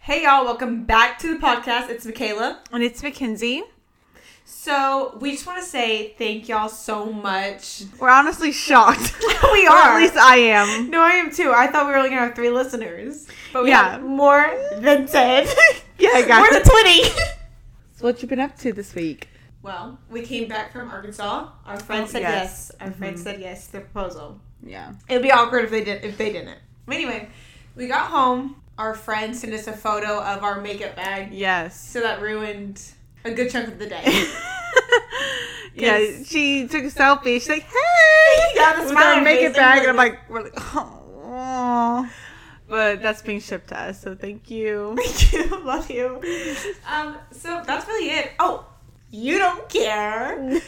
Hey 0.00 0.24
y'all, 0.24 0.44
welcome 0.44 0.84
back 0.84 1.18
to 1.20 1.34
the 1.34 1.38
podcast. 1.38 1.88
It's 1.90 2.04
Michaela. 2.06 2.60
And 2.72 2.82
it's 2.82 3.02
Mackenzie. 3.02 3.62
So 4.44 5.16
we 5.20 5.32
just 5.32 5.46
want 5.46 5.62
to 5.62 5.68
say 5.68 6.14
thank 6.18 6.48
y'all 6.48 6.68
so 6.68 7.12
much. 7.12 7.82
We're 7.98 8.08
honestly 8.10 8.52
shocked. 8.52 9.14
We 9.52 9.66
Or 9.66 9.70
are. 9.72 9.94
at 9.94 10.02
least 10.02 10.16
I 10.16 10.36
am. 10.36 10.90
No, 10.90 11.00
I 11.00 11.12
am 11.12 11.30
too. 11.30 11.52
I 11.54 11.66
thought 11.66 11.86
we 11.86 11.92
were 11.92 11.98
only 11.98 12.10
gonna 12.10 12.22
have 12.26 12.34
three 12.34 12.50
listeners, 12.50 13.26
but 13.52 13.64
we 13.64 13.70
Yeah. 13.70 13.92
have 13.92 14.02
more 14.02 14.50
than 14.78 15.06
ten. 15.06 15.46
Yeah, 15.98 16.26
guys. 16.26 16.38
more 16.38 16.50
than 16.50 16.62
twenty. 16.62 17.02
So 17.96 18.06
what 18.06 18.22
you 18.22 18.28
been 18.28 18.40
up 18.40 18.56
to 18.60 18.72
this 18.72 18.94
week? 18.94 19.28
well, 19.62 19.98
we 20.08 20.22
came 20.22 20.48
back 20.48 20.72
from 20.72 20.90
Arkansas. 20.90 21.50
Our 21.66 21.78
friend 21.78 22.04
Oh, 22.04 22.06
said 22.06 22.22
yes. 22.22 22.72
yes. 22.72 22.72
Our 22.80 22.90
friend 22.92 23.14
mm-hmm. 23.16 23.22
said 23.22 23.40
yes 23.40 23.66
to 23.66 23.72
the 23.72 23.80
proposal. 23.80 24.40
Yeah. 24.64 24.94
It'd 25.08 25.22
be 25.22 25.30
awkward 25.30 25.64
if 25.64 25.70
they 25.70 25.84
did 25.84 26.02
if 26.04 26.16
they 26.16 26.32
didn't. 26.32 26.58
But 26.86 26.96
anyway, 26.96 27.28
we 27.76 27.86
got 27.88 28.10
home. 28.10 28.59
Our 28.78 28.94
friend 28.94 29.36
sent 29.36 29.52
us 29.52 29.66
a 29.66 29.72
photo 29.72 30.20
of 30.22 30.42
our 30.42 30.60
makeup 30.60 30.96
bag, 30.96 31.32
Yes. 31.32 31.78
so 31.78 32.00
that 32.00 32.20
ruined 32.22 32.80
a 33.24 33.30
good 33.30 33.50
chunk 33.50 33.68
of 33.68 33.78
the 33.78 33.86
day. 33.86 34.04
yeah, 35.74 35.98
she 36.24 36.66
took 36.66 36.84
a 36.84 36.88
selfie. 36.88 37.34
She's 37.34 37.48
like, 37.48 37.64
"Hey!" 37.64 38.52
Yeah, 38.54 38.80
the 38.80 38.88
with 38.88 38.96
our 38.96 39.20
makeup 39.22 39.54
bag, 39.54 39.80
and 39.80 39.88
I'm 39.90 39.96
like, 39.96 40.28
"We're 40.30 40.42
like, 40.44 40.54
oh." 40.56 42.08
But 42.68 43.02
that's 43.02 43.20
being 43.20 43.40
shipped 43.40 43.68
to 43.68 43.78
us, 43.80 44.00
so 44.00 44.14
thank 44.14 44.48
you. 44.48 44.96
Thank 45.02 45.32
you. 45.32 45.64
Love 45.64 45.90
you. 45.90 46.22
Um, 46.88 47.16
so 47.32 47.62
that's 47.66 47.86
really 47.88 48.10
it. 48.10 48.30
Oh, 48.38 48.64
you 49.10 49.38
don't 49.38 49.68
care. 49.68 50.60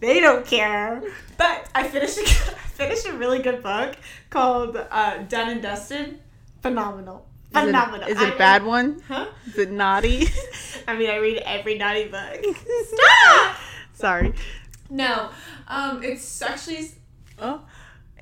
they 0.00 0.20
don't 0.20 0.44
care. 0.44 1.02
But 1.38 1.66
I 1.74 1.88
finished 1.88 2.18
a, 2.18 2.22
I 2.22 2.58
finished 2.76 3.06
a 3.06 3.14
really 3.14 3.38
good 3.38 3.62
book 3.62 3.96
called 4.28 4.76
uh, 4.76 5.18
Done 5.22 5.48
and 5.48 5.62
Dusted. 5.62 6.20
Phenomenal. 6.60 7.26
Is 7.58 7.62
it- 7.62 7.66
Phenomenal. 7.66 8.08
Is 8.08 8.18
I 8.18 8.28
it 8.28 8.34
a 8.34 8.38
bad 8.38 8.62
read- 8.62 8.68
one? 8.68 9.02
Huh? 9.08 9.26
Is 9.46 9.58
it 9.58 9.70
naughty? 9.70 10.28
I 10.88 10.96
mean, 10.96 11.10
I 11.10 11.16
read 11.16 11.38
every 11.44 11.76
naughty 11.78 12.06
book. 12.08 12.44
Stop! 12.86 13.56
Sorry. 13.94 14.32
No. 14.90 15.30
Um, 15.68 16.02
it's 16.02 16.42
actually 16.42 16.90
Oh, 17.38 17.60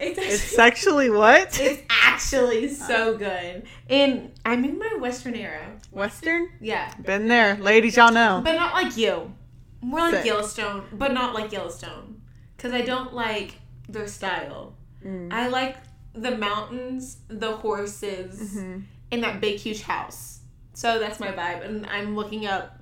it's 0.00 0.18
it's 0.18 0.42
sexually 0.42 1.08
what? 1.10 1.58
it's 1.60 1.82
actually 1.88 2.68
so 2.68 3.16
good. 3.16 3.64
And 3.88 4.32
I'm 4.44 4.64
in 4.64 4.78
my 4.78 4.96
Western 4.98 5.34
era. 5.34 5.66
Western? 5.92 6.48
Yeah. 6.60 6.92
Been 7.02 7.28
there, 7.28 7.56
ladies. 7.56 7.96
Y'all 7.96 8.12
know. 8.12 8.40
But 8.44 8.54
not 8.56 8.72
like 8.74 8.96
you. 8.96 9.32
More 9.82 10.00
like 10.00 10.14
Sick. 10.14 10.24
Yellowstone, 10.26 10.84
but 10.92 11.12
not 11.12 11.34
like 11.34 11.52
Yellowstone. 11.52 12.22
Because 12.56 12.72
I 12.72 12.80
don't 12.80 13.12
like 13.14 13.56
their 13.88 14.06
style. 14.08 14.74
Mm. 15.04 15.30
I 15.32 15.48
like 15.48 15.76
the 16.14 16.36
mountains, 16.36 17.18
the 17.28 17.52
horses, 17.56 18.56
Mhm. 18.56 18.84
And 19.14 19.22
that 19.22 19.40
big, 19.40 19.58
huge 19.58 19.82
house. 19.82 20.40
So 20.74 20.98
that's 20.98 21.20
my 21.20 21.28
vibe. 21.28 21.64
And 21.64 21.86
I'm 21.86 22.14
looking 22.16 22.46
up 22.46 22.78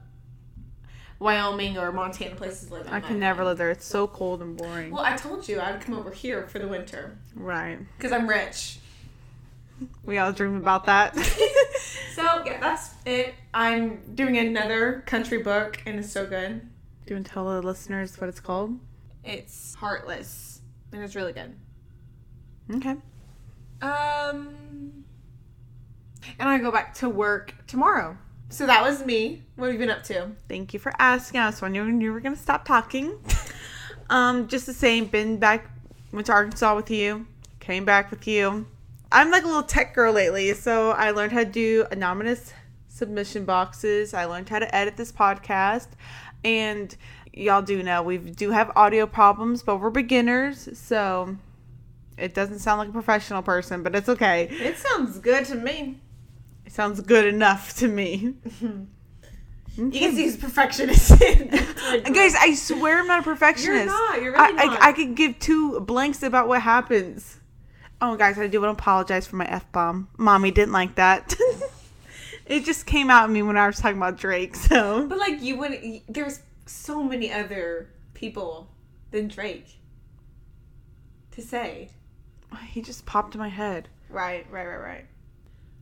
Wyoming 1.19 1.79
or 1.79 1.93
Montana 1.93 2.35
places 2.35 2.69
to 2.69 2.75
live. 2.75 2.87
in 2.87 2.93
I 2.93 3.01
can 3.01 3.21
never 3.21 3.45
live 3.45 3.59
there. 3.59 3.71
It's 3.71 3.85
so 3.87 4.07
cold 4.07 4.43
and 4.43 4.57
boring. 4.57 4.91
Well, 4.91 5.05
I 5.05 5.17
told 5.17 5.47
you 5.49 5.61
I'd 5.61 5.81
come 5.81 5.95
over 5.97 6.11
here 6.11 6.47
for 6.49 6.59
the 6.59 6.67
winter 6.69 7.17
Right. 7.37 7.79
because 7.97 8.13
I'm 8.13 8.29
rich. 8.29 8.79
We 10.05 10.19
all 10.19 10.33
dream 10.33 10.57
about 10.57 10.87
that. 10.87 11.15
so 12.15 12.43
yeah, 12.45 12.61
that's 12.61 12.91
it. 13.05 13.35
I'm 13.55 14.01
doing 14.15 14.37
another 14.39 15.03
country 15.07 15.39
book, 15.43 15.81
and 15.87 15.99
it's 15.99 16.11
so 16.11 16.25
good. 16.27 16.61
Do 16.61 17.15
you 17.15 17.17
want 17.17 17.27
to 17.27 17.33
tell 17.33 17.49
the 17.49 17.63
listeners 17.63 18.21
what 18.21 18.29
it's 18.29 18.41
called? 18.41 18.79
It's 19.25 19.75
Heartless, 19.75 20.61
and 20.93 21.03
it's 21.03 21.15
really 21.17 21.33
good. 21.33 21.55
Okay. 22.77 22.97
Um, 23.81 25.05
and 26.39 26.49
I 26.49 26.59
go 26.59 26.71
back 26.71 26.95
to 26.97 27.09
work 27.09 27.55
tomorrow. 27.67 28.17
So 28.49 28.67
that 28.67 28.83
was 28.83 29.05
me. 29.05 29.43
What 29.57 29.67
have 29.67 29.75
you 29.75 29.79
been 29.79 29.91
up 29.91 30.03
to? 30.05 30.31
Thank 30.49 30.75
you 30.75 30.79
for 30.79 30.93
asking. 30.99 31.41
I 31.41 31.47
was 31.47 31.63
wondering 31.63 31.87
when 31.87 32.01
you 32.01 32.13
were 32.13 32.21
going 32.21 32.35
to 32.35 32.41
stop 32.41 32.67
talking. 32.67 33.19
um, 34.11 34.47
just 34.47 34.67
the 34.67 34.75
same, 34.75 35.07
been 35.07 35.39
back, 35.39 35.71
went 36.13 36.27
to 36.27 36.33
Arkansas 36.33 36.77
with 36.77 36.91
you, 36.91 37.27
came 37.61 37.85
back 37.85 38.11
with 38.11 38.27
you. 38.29 38.67
I'm 39.11 39.31
like 39.31 39.45
a 39.45 39.47
little 39.47 39.63
tech 39.63 39.95
girl 39.95 40.13
lately, 40.13 40.53
so 40.55 40.91
I 40.91 41.11
learned 41.11 41.33
how 41.33 41.41
to 41.41 41.45
do 41.45 41.87
anonymous 41.91 42.53
submission 42.89 43.45
boxes. 43.45 44.15
I 44.15 44.27
learned 44.27 44.49
how 44.49 44.59
to 44.59 44.75
edit 44.75 44.97
this 44.97 45.13
podcast, 45.13 45.89
and 46.45 46.95
y'all 47.33 47.63
do 47.63 47.83
know 47.83 48.03
we 48.03 48.19
do 48.19 48.51
have 48.51 48.71
audio 48.77 49.07
problems, 49.07 49.63
but 49.63 49.79
we're 49.79 49.91
beginners, 49.91 50.69
so 50.79 51.37
it 52.19 52.35
doesn't 52.35 52.59
sound 52.59 52.79
like 52.79 52.89
a 52.89 52.93
professional 52.93 53.43
person, 53.43 53.83
but 53.83 53.95
it's 53.95 54.09
okay. 54.09 54.49
It 54.51 54.77
sounds 54.77 55.19
good 55.19 55.45
to 55.47 55.55
me. 55.55 56.01
Sounds 56.73 57.03
good 57.03 57.27
enough 57.27 57.77
to 57.77 57.89
me. 57.89 58.35
You 59.75 59.91
can 59.91 60.15
see 60.15 60.25
he's 60.25 60.37
perfectionist. 60.37 61.19
Guys, 61.19 62.35
I 62.35 62.55
swear 62.55 62.99
I'm 62.99 63.07
not 63.07 63.21
a 63.21 63.23
perfectionist. 63.23 63.87
You're 63.87 63.87
not. 63.87 64.23
You're 64.23 64.39
I, 64.39 64.49
really 64.49 64.67
not. 64.67 64.83
I, 64.83 64.89
I 64.91 64.93
could 64.93 65.15
give 65.15 65.39
two 65.39 65.81
blanks 65.81 66.23
about 66.23 66.47
what 66.47 66.61
happens. 66.61 67.41
Oh, 67.99 68.15
guys, 68.15 68.39
I 68.39 68.49
do 68.49 68.61
want 68.61 68.77
to 68.77 68.83
apologize 68.83 69.27
for 69.27 69.37
my 69.37 69.47
f 69.47 69.65
bomb. 69.73 70.09
Mommy 70.19 70.51
didn't 70.51 70.73
like 70.73 70.97
that. 70.97 71.35
it 72.47 72.67
just 72.67 72.85
came 72.85 73.09
out 73.09 73.25
of 73.25 73.31
me 73.31 73.41
when 73.41 73.57
I 73.57 73.67
was 73.67 73.79
talking 73.79 73.97
about 73.97 74.19
Drake. 74.19 74.57
So 74.57 75.07
but 75.09 75.17
like 75.17 75.41
you 75.41 75.57
wouldn't. 75.57 76.03
There's 76.13 76.41
so 76.67 77.03
many 77.03 77.33
other 77.33 77.89
people 78.13 78.69
than 79.11 79.29
Drake 79.29 79.79
to 81.31 81.41
say. 81.41 81.89
he 82.69 82.83
just 82.83 83.07
popped 83.07 83.35
in 83.35 83.39
my 83.39 83.49
head. 83.49 83.89
Right, 84.11 84.47
right, 84.51 84.67
right, 84.67 84.77
right. 84.77 85.07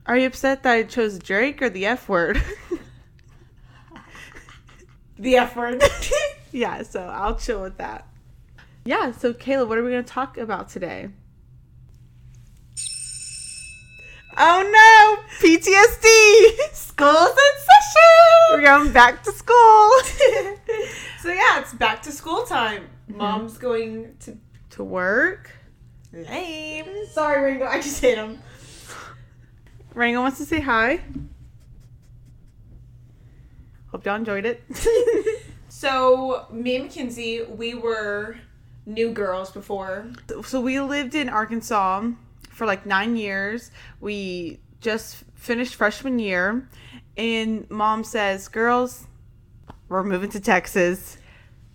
Are 0.05 0.17
you 0.17 0.27
upset 0.27 0.63
that 0.63 0.73
I 0.73 0.83
chose 0.83 1.19
Drake 1.19 1.61
or 1.61 1.69
the 1.69 1.85
f 1.85 2.09
word? 2.09 2.41
The 5.21 5.35
F 5.35 5.55
word. 5.55 5.83
yeah, 6.51 6.81
so 6.81 7.01
I'll 7.01 7.35
chill 7.35 7.61
with 7.61 7.77
that. 7.77 8.07
Yeah, 8.85 9.11
so 9.11 9.33
Kayla, 9.33 9.67
what 9.67 9.77
are 9.77 9.83
we 9.83 9.91
going 9.91 10.03
to 10.03 10.09
talk 10.11 10.35
about 10.35 10.67
today? 10.67 11.09
Oh 14.35 14.63
no, 14.63 15.47
PTSD. 15.47 16.73
School's 16.73 17.29
in 17.29 17.61
session. 17.61 18.49
We're 18.49 18.63
going 18.63 18.91
back 18.91 19.21
to 19.23 19.31
school. 19.31 19.91
so 21.19 21.29
yeah, 21.31 21.59
it's 21.59 21.75
back 21.75 22.01
to 22.03 22.11
school 22.11 22.43
time. 22.43 22.87
Mm-hmm. 23.07 23.17
Mom's 23.19 23.59
going 23.59 24.15
to 24.21 24.35
to 24.71 24.83
work. 24.83 25.51
lame. 26.11 27.05
Sorry, 27.11 27.51
Ringo. 27.51 27.67
I 27.67 27.79
just 27.79 28.01
hit 28.01 28.17
him. 28.17 28.39
Rango 29.93 30.21
wants 30.21 30.37
to 30.37 30.45
say 30.45 30.59
hi. 30.61 31.01
Hope 33.87 34.05
y'all 34.05 34.15
enjoyed 34.15 34.45
it. 34.45 34.63
So 35.81 36.45
me 36.51 36.75
and 36.75 36.85
Mackenzie, 36.85 37.41
we 37.43 37.73
were 37.73 38.37
new 38.85 39.11
girls 39.11 39.49
before. 39.51 40.11
so 40.43 40.61
we 40.61 40.79
lived 40.79 41.15
in 41.15 41.27
Arkansas 41.27 42.03
for 42.49 42.67
like 42.67 42.85
nine 42.85 43.15
years. 43.15 43.71
We 43.99 44.59
just 44.79 45.23
finished 45.33 45.73
freshman 45.73 46.19
year, 46.19 46.69
and 47.17 47.67
mom 47.71 48.03
says, 48.03 48.47
"Girls, 48.47 49.07
we're 49.89 50.03
moving 50.03 50.29
to 50.31 50.39
Texas." 50.39 51.17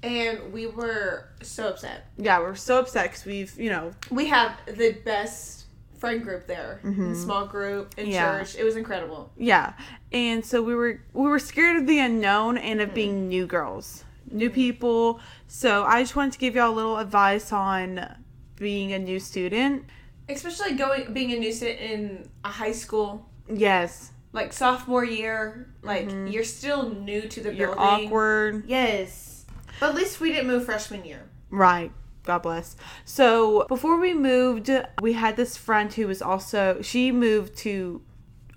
And 0.04 0.52
we 0.52 0.68
were 0.68 1.30
so 1.42 1.70
upset. 1.70 2.06
Yeah, 2.16 2.38
we're 2.38 2.54
so 2.54 2.78
upset 2.78 3.06
because 3.10 3.24
we've, 3.24 3.58
you 3.58 3.70
know, 3.70 3.90
We 4.10 4.26
have 4.26 4.52
the 4.66 4.92
best 5.04 5.65
friend 5.98 6.22
group 6.22 6.46
there. 6.46 6.80
Mm-hmm. 6.84 7.14
Small 7.14 7.46
group 7.46 7.94
in 7.98 8.08
Yeah. 8.08 8.38
church. 8.38 8.56
It 8.56 8.64
was 8.64 8.76
incredible. 8.76 9.32
yeah, 9.36 9.72
and 10.12 10.44
so 10.44 10.62
we 10.62 10.74
were 10.74 11.00
we 11.12 11.28
were 11.28 11.38
scared 11.38 11.76
of 11.76 11.86
the 11.86 11.98
unknown 11.98 12.58
and 12.58 12.80
of 12.80 12.90
hmm. 12.90 12.94
being 12.94 13.28
new 13.28 13.46
girls, 13.46 14.04
new 14.30 14.50
people. 14.50 15.20
So 15.48 15.84
I 15.84 16.02
just 16.02 16.16
wanted 16.16 16.32
to 16.32 16.38
give 16.38 16.54
y'all 16.54 16.72
a 16.72 16.74
little 16.74 16.98
advice 16.98 17.52
on 17.52 18.16
being 18.56 18.92
a 18.92 18.98
new 18.98 19.20
student. 19.20 19.84
Especially 20.28 20.74
going 20.74 21.12
being 21.12 21.32
a 21.32 21.38
new 21.38 21.52
student 21.52 21.80
in 21.80 22.28
a 22.44 22.48
high 22.48 22.72
school, 22.72 23.28
Yes, 23.48 24.10
like 24.32 24.52
sophomore 24.52 25.04
year. 25.04 25.68
Like 25.82 26.08
mm-hmm. 26.08 26.28
you're 26.28 26.44
still 26.44 26.90
new 26.90 27.22
to 27.22 27.40
the 27.40 27.54
you're 27.54 27.74
building. 27.74 28.06
awkward. 28.06 28.64
Yes. 28.66 29.44
But 29.78 29.90
at 29.90 29.94
least 29.94 30.20
we 30.20 30.32
didn't 30.32 30.46
move 30.46 30.64
freshman 30.64 31.04
year. 31.04 31.28
Right. 31.50 31.92
God 32.26 32.42
bless. 32.42 32.76
So 33.04 33.66
before 33.68 33.98
we 33.98 34.12
moved, 34.12 34.70
we 35.00 35.14
had 35.14 35.36
this 35.36 35.56
friend 35.56 35.92
who 35.92 36.08
was 36.08 36.20
also 36.20 36.82
she 36.82 37.12
moved 37.12 37.56
to 37.58 38.02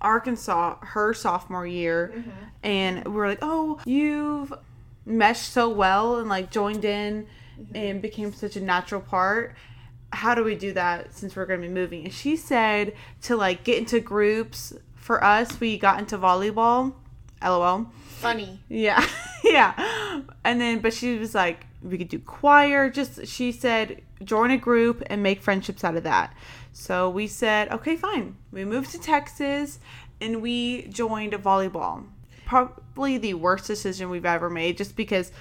Arkansas 0.00 0.76
her 0.80 1.14
sophomore 1.14 1.66
year, 1.66 2.12
mm-hmm. 2.14 2.30
and 2.62 3.06
we 3.06 3.20
are 3.20 3.28
like, 3.28 3.38
"Oh, 3.42 3.80
you've 3.84 4.52
meshed 5.06 5.50
so 5.50 5.68
well 5.68 6.18
and 6.18 6.28
like 6.28 6.50
joined 6.50 6.84
in 6.84 7.26
mm-hmm. 7.58 7.76
and 7.76 8.02
became 8.02 8.32
such 8.32 8.56
a 8.56 8.60
natural 8.60 9.00
part. 9.00 9.54
How 10.12 10.34
do 10.34 10.42
we 10.42 10.56
do 10.56 10.72
that 10.72 11.14
since 11.14 11.36
we're 11.36 11.46
going 11.46 11.62
to 11.62 11.68
be 11.68 11.72
moving?" 11.72 12.04
And 12.04 12.12
she 12.12 12.36
said 12.36 12.94
to 13.22 13.36
like 13.36 13.64
get 13.64 13.78
into 13.78 14.00
groups. 14.00 14.74
For 14.96 15.24
us, 15.24 15.58
we 15.60 15.78
got 15.78 15.98
into 15.98 16.18
volleyball. 16.18 16.94
LOL. 17.42 17.90
Funny. 18.08 18.60
Yeah. 18.68 19.04
yeah. 19.44 20.22
And 20.44 20.60
then, 20.60 20.80
but 20.80 20.92
she 20.92 21.18
was 21.18 21.34
like, 21.34 21.66
we 21.82 21.96
could 21.98 22.08
do 22.08 22.18
choir. 22.18 22.90
Just, 22.90 23.26
she 23.26 23.52
said, 23.52 24.02
join 24.22 24.50
a 24.50 24.58
group 24.58 25.02
and 25.06 25.22
make 25.22 25.42
friendships 25.42 25.84
out 25.84 25.96
of 25.96 26.02
that. 26.04 26.34
So 26.72 27.08
we 27.08 27.26
said, 27.26 27.70
okay, 27.70 27.96
fine. 27.96 28.36
We 28.52 28.64
moved 28.64 28.90
to 28.92 28.98
Texas 28.98 29.80
and 30.20 30.42
we 30.42 30.86
joined 30.88 31.32
volleyball. 31.32 32.04
Probably 32.44 33.18
the 33.18 33.34
worst 33.34 33.66
decision 33.66 34.10
we've 34.10 34.26
ever 34.26 34.50
made, 34.50 34.76
just 34.76 34.96
because. 34.96 35.32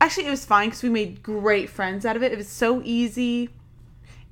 Actually, 0.00 0.26
it 0.26 0.30
was 0.30 0.44
fine 0.44 0.68
because 0.68 0.82
we 0.82 0.88
made 0.88 1.22
great 1.22 1.70
friends 1.70 2.04
out 2.04 2.16
of 2.16 2.22
it. 2.22 2.32
It 2.32 2.38
was 2.38 2.48
so 2.48 2.82
easy. 2.84 3.48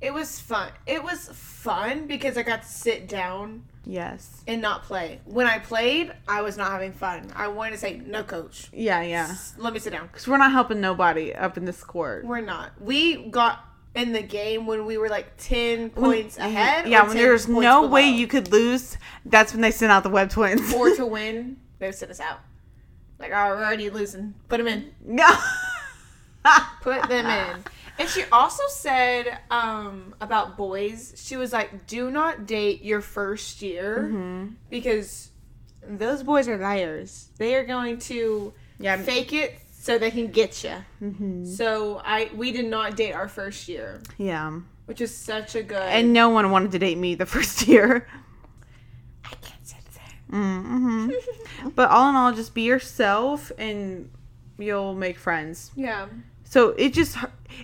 It 0.01 0.13
was 0.13 0.39
fun. 0.39 0.71
It 0.85 1.03
was 1.03 1.29
fun 1.29 2.07
because 2.07 2.37
I 2.37 2.43
got 2.43 2.63
to 2.63 2.67
sit 2.67 3.07
down 3.07 3.63
Yes. 3.85 4.43
and 4.47 4.61
not 4.61 4.83
play. 4.83 5.19
When 5.25 5.45
I 5.47 5.59
played, 5.59 6.13
I 6.27 6.41
was 6.41 6.57
not 6.57 6.71
having 6.71 6.93
fun. 6.93 7.31
I 7.35 7.47
wanted 7.49 7.71
to 7.71 7.77
say, 7.77 8.01
no, 8.05 8.23
coach. 8.23 8.69
Yeah, 8.71 9.01
yeah. 9.01 9.27
S- 9.29 9.55
Let 9.57 9.73
me 9.73 9.79
sit 9.79 9.91
down. 9.93 10.07
Because 10.07 10.27
we're 10.27 10.37
not 10.37 10.51
helping 10.53 10.79
nobody 10.79 11.33
up 11.33 11.57
in 11.57 11.65
this 11.65 11.83
court. 11.83 12.25
We're 12.25 12.39
not. 12.41 12.71
We 12.81 13.27
got 13.27 13.65
in 13.95 14.13
the 14.13 14.21
game 14.23 14.65
when 14.65 14.85
we 14.85 14.97
were 14.97 15.09
like 15.09 15.35
10 15.37 15.89
points 15.89 16.37
ahead. 16.37 16.87
Yeah, 16.87 17.05
when 17.07 17.15
there's 17.17 17.47
no 17.47 17.85
way 17.87 18.07
you 18.09 18.25
could 18.27 18.51
lose, 18.51 18.97
that's 19.25 19.51
when 19.53 19.61
they 19.61 19.71
sent 19.71 19.91
out 19.91 20.03
the 20.03 20.09
Webb 20.09 20.29
twins. 20.29 20.73
Or 20.73 20.95
to 20.95 21.05
win, 21.17 21.57
they 21.79 21.91
sit 21.91 22.09
us 22.09 22.19
out. 22.19 22.39
Like, 23.19 23.31
oh, 23.31 23.49
we're 23.49 23.57
already 23.63 23.89
losing. 23.89 24.33
Put 24.49 24.57
them 24.57 24.67
in. 24.67 24.93
No. 25.05 25.29
Put 26.81 27.07
them 27.09 27.25
in. 27.25 27.63
And 27.99 28.09
she 28.09 28.23
also 28.31 28.63
said 28.69 29.37
um, 29.51 30.15
about 30.19 30.57
boys, 30.57 31.13
she 31.15 31.37
was 31.37 31.53
like, 31.53 31.85
do 31.87 32.09
not 32.09 32.45
date 32.47 32.83
your 32.83 33.01
first 33.01 33.61
year 33.61 34.09
Mm-hmm. 34.11 34.45
because 34.69 35.29
those 35.87 36.23
boys 36.23 36.47
are 36.47 36.57
liars. 36.57 37.29
They 37.37 37.55
are 37.55 37.63
going 37.65 37.99
to 37.99 38.53
Yeah. 38.79 38.97
fake 38.97 39.33
it 39.33 39.59
so 39.71 39.97
they 39.97 40.11
can 40.11 40.27
get 40.27 40.63
you. 40.63 40.75
Mhm. 41.01 41.45
So 41.47 42.01
I 42.03 42.29
we 42.35 42.51
did 42.51 42.65
not 42.65 42.95
date 42.95 43.11
our 43.13 43.27
first 43.27 43.67
year, 43.67 44.01
Yeah. 44.17 44.59
which 44.85 45.01
is 45.01 45.15
such 45.15 45.55
a 45.55 45.61
good. 45.63 45.81
And 45.81 46.13
no 46.13 46.29
one 46.29 46.49
wanted 46.51 46.71
to 46.71 46.79
date 46.79 46.97
me 46.97 47.15
the 47.15 47.25
first 47.35 47.67
year. 47.67 48.07
I 49.25 49.29
can't 49.41 49.67
say 49.67 49.77
that. 49.93 50.35
Mm-hmm. 50.35 51.11
but 51.75 51.89
all 51.91 52.09
in 52.09 52.15
all, 52.15 52.33
just 52.33 52.53
be 52.55 52.61
yourself 52.63 53.51
and 53.57 54.09
you'll 54.57 54.95
make 54.95 55.17
friends. 55.19 55.71
Yeah. 55.75 56.07
So 56.45 56.69
it 56.69 56.93
just 56.93 57.17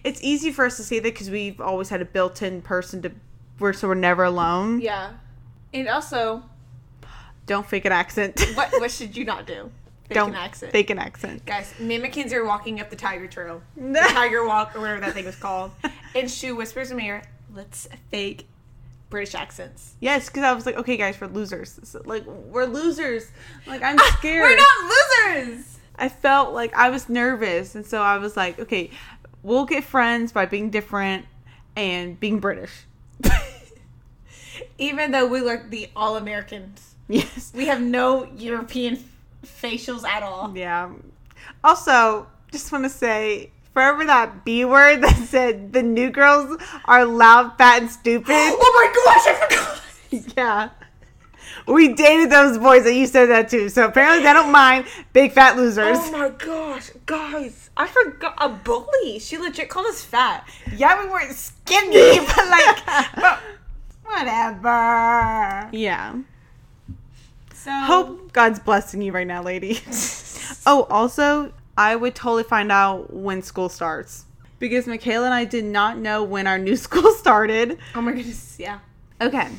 it's 0.03 0.21
easy 0.23 0.51
for 0.51 0.65
us 0.65 0.77
to 0.77 0.83
say 0.83 0.99
that 0.99 1.13
because 1.13 1.29
we've 1.29 1.59
always 1.61 1.89
had 1.89 2.01
a 2.01 2.05
built-in 2.05 2.61
person 2.61 3.01
to 3.03 3.11
we're 3.59 3.73
so 3.73 3.87
we're 3.87 3.95
never 3.95 4.23
alone. 4.23 4.79
Yeah. 4.81 5.11
And 5.73 5.87
also, 5.87 6.43
Don't 7.45 7.65
fake 7.67 7.85
an 7.85 7.91
accent. 7.91 8.39
what 8.55 8.71
what 8.79 8.91
should 8.91 9.15
you 9.17 9.25
not 9.25 9.45
do? 9.45 9.69
Fake 10.07 10.15
Don't 10.15 10.29
an 10.29 10.35
accent. 10.35 10.71
fake 10.71 10.89
an 10.89 10.97
accent. 10.97 11.45
Guys, 11.45 11.73
me 11.79 11.95
and 11.95 12.01
Mackenzie 12.01 12.35
are 12.35 12.45
walking 12.45 12.79
up 12.79 12.89
the 12.89 12.95
Tiger 12.95 13.27
Trail. 13.27 13.61
The 13.75 13.99
Tiger 14.09 14.45
Walk, 14.47 14.75
or 14.75 14.79
whatever 14.79 15.01
that 15.01 15.13
thing 15.13 15.25
was 15.25 15.35
called. 15.35 15.71
And 16.15 16.31
she 16.31 16.51
whispers 16.51 16.89
in 16.89 16.97
my 16.97 17.03
ear, 17.03 17.23
let's 17.53 17.87
fake 18.09 18.47
British 19.11 19.35
accents. 19.35 19.93
Yes, 19.99 20.27
because 20.27 20.43
I 20.43 20.53
was 20.53 20.65
like, 20.65 20.77
okay, 20.77 20.97
guys, 20.97 21.19
we're 21.21 21.27
losers. 21.27 21.79
So, 21.83 22.01
like 22.05 22.25
we're 22.25 22.65
losers. 22.65 23.27
Like 23.67 23.83
I'm 23.83 23.97
scared. 24.17 24.41
We're 24.41 24.55
not 24.55 25.35
losers! 25.35 25.77
I 25.95 26.07
felt 26.09 26.53
like 26.53 26.73
I 26.75 26.89
was 26.89 27.09
nervous, 27.09 27.75
and 27.75 27.85
so 27.85 28.01
I 28.01 28.17
was 28.17 28.37
like, 28.37 28.57
okay, 28.57 28.89
we'll 29.43 29.65
get 29.65 29.83
friends 29.83 30.31
by 30.31 30.45
being 30.45 30.69
different 30.69 31.25
and 31.75 32.19
being 32.19 32.39
British. 32.39 32.71
Even 34.77 35.11
though 35.11 35.27
we 35.27 35.41
look 35.41 35.69
the 35.69 35.89
all 35.95 36.17
Americans, 36.17 36.95
yes. 37.07 37.51
we 37.55 37.65
have 37.65 37.81
no 37.81 38.25
European 38.35 39.03
facials 39.45 40.03
at 40.03 40.23
all. 40.23 40.55
Yeah. 40.55 40.91
Also, 41.63 42.27
just 42.51 42.71
want 42.71 42.85
to 42.85 42.89
say, 42.89 43.51
forever 43.73 44.05
that 44.05 44.43
B 44.45 44.65
word 44.65 45.01
that 45.01 45.15
said 45.27 45.73
the 45.73 45.83
new 45.83 46.09
girls 46.09 46.61
are 46.85 47.05
loud, 47.05 47.57
fat, 47.57 47.81
and 47.81 47.91
stupid. 47.91 48.25
oh 48.31 48.73
my 48.75 48.87
gosh, 49.05 49.25
I 49.27 49.33
forgot! 49.47 50.33
yeah. 50.37 50.69
We 51.69 51.93
dated 51.93 52.31
those 52.31 52.57
boys 52.57 52.83
that 52.83 52.95
you 52.95 53.05
said 53.05 53.27
that 53.27 53.49
to, 53.49 53.69
so 53.69 53.85
apparently 53.85 54.23
they 54.23 54.33
don't 54.33 54.51
mind 54.51 54.85
big 55.13 55.31
fat 55.31 55.55
losers. 55.55 55.97
Oh 55.99 56.11
my 56.11 56.29
gosh, 56.29 56.89
guys, 57.05 57.69
I 57.77 57.87
forgot 57.87 58.35
a 58.39 58.49
bully. 58.49 59.19
She 59.19 59.37
legit 59.37 59.69
called 59.69 59.85
us 59.85 60.03
fat. 60.03 60.49
Yeah, 60.75 61.03
we 61.03 61.09
weren't 61.09 61.35
skinny, 61.35 62.19
but 62.25 62.49
like, 62.49 62.85
but 63.15 63.39
whatever. 64.03 65.69
yeah. 65.71 66.15
So 67.53 67.71
Hope 67.71 68.33
God's 68.33 68.59
blessing 68.59 69.01
you 69.01 69.11
right 69.11 69.27
now, 69.27 69.43
lady. 69.43 69.79
oh, 70.65 70.87
also, 70.89 71.53
I 71.77 71.95
would 71.95 72.15
totally 72.15 72.43
find 72.43 72.71
out 72.71 73.13
when 73.13 73.41
school 73.41 73.69
starts. 73.69 74.25
Because 74.59 74.87
Michaela 74.87 75.25
and 75.25 75.33
I 75.33 75.45
did 75.45 75.65
not 75.65 75.97
know 75.97 76.23
when 76.23 76.47
our 76.47 76.57
new 76.57 76.75
school 76.87 77.11
started. 77.13 77.77
Oh 77.95 78.01
my 78.01 78.13
goodness, 78.13 78.55
yeah. 78.57 78.79
Okay. 79.21 79.49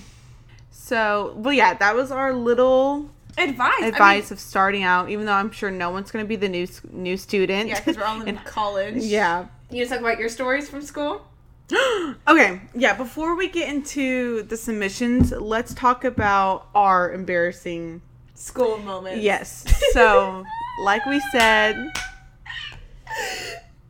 So, 0.95 1.35
well, 1.37 1.55
yeah, 1.55 1.75
that 1.75 1.95
was 1.95 2.11
our 2.11 2.33
little 2.33 3.09
Advice. 3.39 3.81
advice 3.85 4.31
of 4.33 4.41
starting 4.41 4.83
out, 4.83 5.09
even 5.09 5.25
though 5.25 5.35
I'm 5.35 5.53
sure 5.53 5.71
no 5.71 5.91
one's 5.91 6.11
going 6.11 6.25
to 6.25 6.29
be 6.29 6.35
the 6.35 6.49
new 6.49 6.67
new 6.91 7.17
student. 7.17 7.69
yeah, 7.69 7.79
because 7.79 7.97
we're 7.97 8.03
all 8.03 8.21
in 8.23 8.27
And- 8.37 8.45
college. 8.45 8.97
yeah. 8.97 9.47
You 9.71 9.79
just 9.83 9.93
talk 9.93 10.01
about 10.01 10.19
your 10.19 10.29
stories 10.29 10.69
from 10.69 10.83
school. 10.83 11.25
okay, 12.27 12.61
yeah, 12.75 12.95
before 12.95 13.37
we 13.37 13.49
get 13.49 13.69
into 13.69 14.43
the 14.43 14.57
submissions, 14.57 15.31
let's 15.31 15.75
talk 15.75 16.05
about 16.05 16.67
our 16.75 17.13
embarrassing. 17.13 18.03
School 18.35 18.79
moments. 18.79 19.23
Yes. 19.23 19.65
So, 19.93 20.43
like 20.83 21.07
we 21.07 21.21
said, 21.31 21.77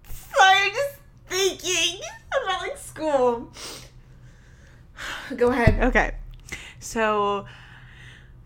Sorry, 0.07 0.67
I'm 0.67 0.71
just 0.71 0.97
thinking 1.31 2.03
about 2.45 2.61
like 2.61 2.77
school. 2.77 3.51
Go 5.39 5.49
ahead. 5.51 5.83
okay. 5.85 6.11
So, 6.91 7.45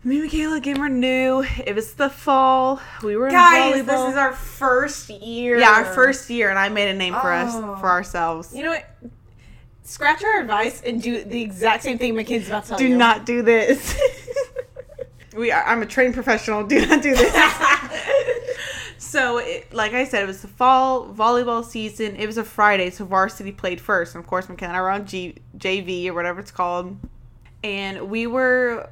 me 0.03 0.17
and 0.17 0.25
Michaela 0.25 0.57
again 0.57 0.79
were 0.79 0.87
new. 0.87 1.43
It 1.65 1.73
was 1.73 1.93
the 1.95 2.11
fall. 2.11 2.79
We 3.01 3.15
were 3.17 3.25
in 3.29 3.33
Guys, 3.33 3.73
volleyball. 3.81 3.85
this 3.87 4.11
is 4.11 4.17
our 4.17 4.33
first 4.33 5.09
year. 5.09 5.57
yeah, 5.57 5.71
our 5.71 5.85
first 5.85 6.29
year, 6.29 6.51
and 6.51 6.59
I 6.59 6.69
made 6.69 6.89
a 6.89 6.93
name 6.93 7.13
for 7.13 7.33
Oh. 7.33 7.37
us 7.37 7.53
for 7.81 7.87
ourselves. 7.89 8.53
You 8.55 8.61
know 8.65 8.69
what? 8.69 8.85
Scratch 9.81 10.23
our 10.23 10.41
advice 10.41 10.83
and 10.85 11.01
do 11.01 11.23
the 11.23 11.41
exact 11.41 11.81
same 11.81 11.97
thing 11.97 12.15
Mackenzie's 12.15 12.49
about 12.49 12.63
to 12.65 12.69
tell 12.69 12.77
do 12.77 12.87
you. 12.87 12.95
not 12.95 13.25
do 13.25 13.41
this. 13.41 13.99
we 15.35 15.51
are, 15.51 15.63
I'm 15.65 15.81
a 15.81 15.87
trained 15.87 16.13
professional. 16.13 16.63
Do 16.67 16.85
not 16.85 17.01
do 17.01 17.15
this. 17.15 17.33
so, 18.99 19.39
it, 19.39 19.73
like 19.73 19.93
I 19.93 20.03
said, 20.05 20.21
it 20.21 20.27
was 20.27 20.43
the 20.43 20.47
fall 20.47 21.07
volleyball 21.07 21.65
season. 21.65 22.15
It 22.15 22.27
was 22.27 22.37
a 22.37 22.43
Friday, 22.43 22.91
so 22.91 23.05
varsity 23.05 23.51
played 23.51 23.81
first. 23.81 24.13
And 24.13 24.23
of 24.23 24.29
course, 24.29 24.47
McKenna 24.49 24.73
and 24.73 24.77
I 24.77 24.81
were 24.81 24.91
on 24.91 25.07
G, 25.07 25.33
JV 25.57 26.09
or 26.09 26.13
whatever 26.13 26.39
it's 26.41 26.51
called. 26.51 26.95
And 27.65 28.09
we 28.11 28.27
were 28.27 28.87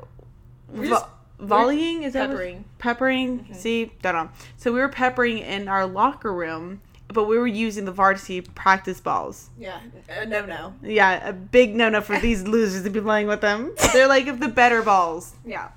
We're 0.67 0.87
vo- 0.89 1.07
volleying. 1.39 2.01
Is 2.03 2.13
that 2.13 2.21
what- 2.29 2.29
peppering. 2.37 2.65
peppering? 2.79 3.47
See, 3.53 3.91
don't 4.01 4.15
know. 4.15 4.29
So 4.57 4.73
we 4.73 4.79
were 4.79 4.89
peppering 4.89 5.37
in 5.37 5.67
our 5.67 5.85
locker 5.85 6.33
room, 6.33 6.81
but 7.09 7.25
we 7.27 7.37
were 7.37 7.45
using 7.47 7.85
the 7.85 7.91
varsity 7.91 8.41
practice 8.41 8.99
balls. 8.99 9.49
Yeah. 9.59 9.77
Uh, 10.09 10.25
no, 10.25 10.45
no. 10.47 10.73
Yeah, 10.81 11.27
a 11.29 11.33
big 11.33 11.75
no 11.75 11.89
no 11.89 12.01
for 12.01 12.17
these 12.17 12.43
losers 12.47 12.83
to 12.83 12.89
be 12.89 12.99
playing 12.99 13.27
with 13.27 13.41
them. 13.41 13.75
They're 13.93 14.07
like 14.07 14.39
the 14.39 14.47
better 14.47 14.81
balls. 14.81 15.35
Yeah. 15.45 15.69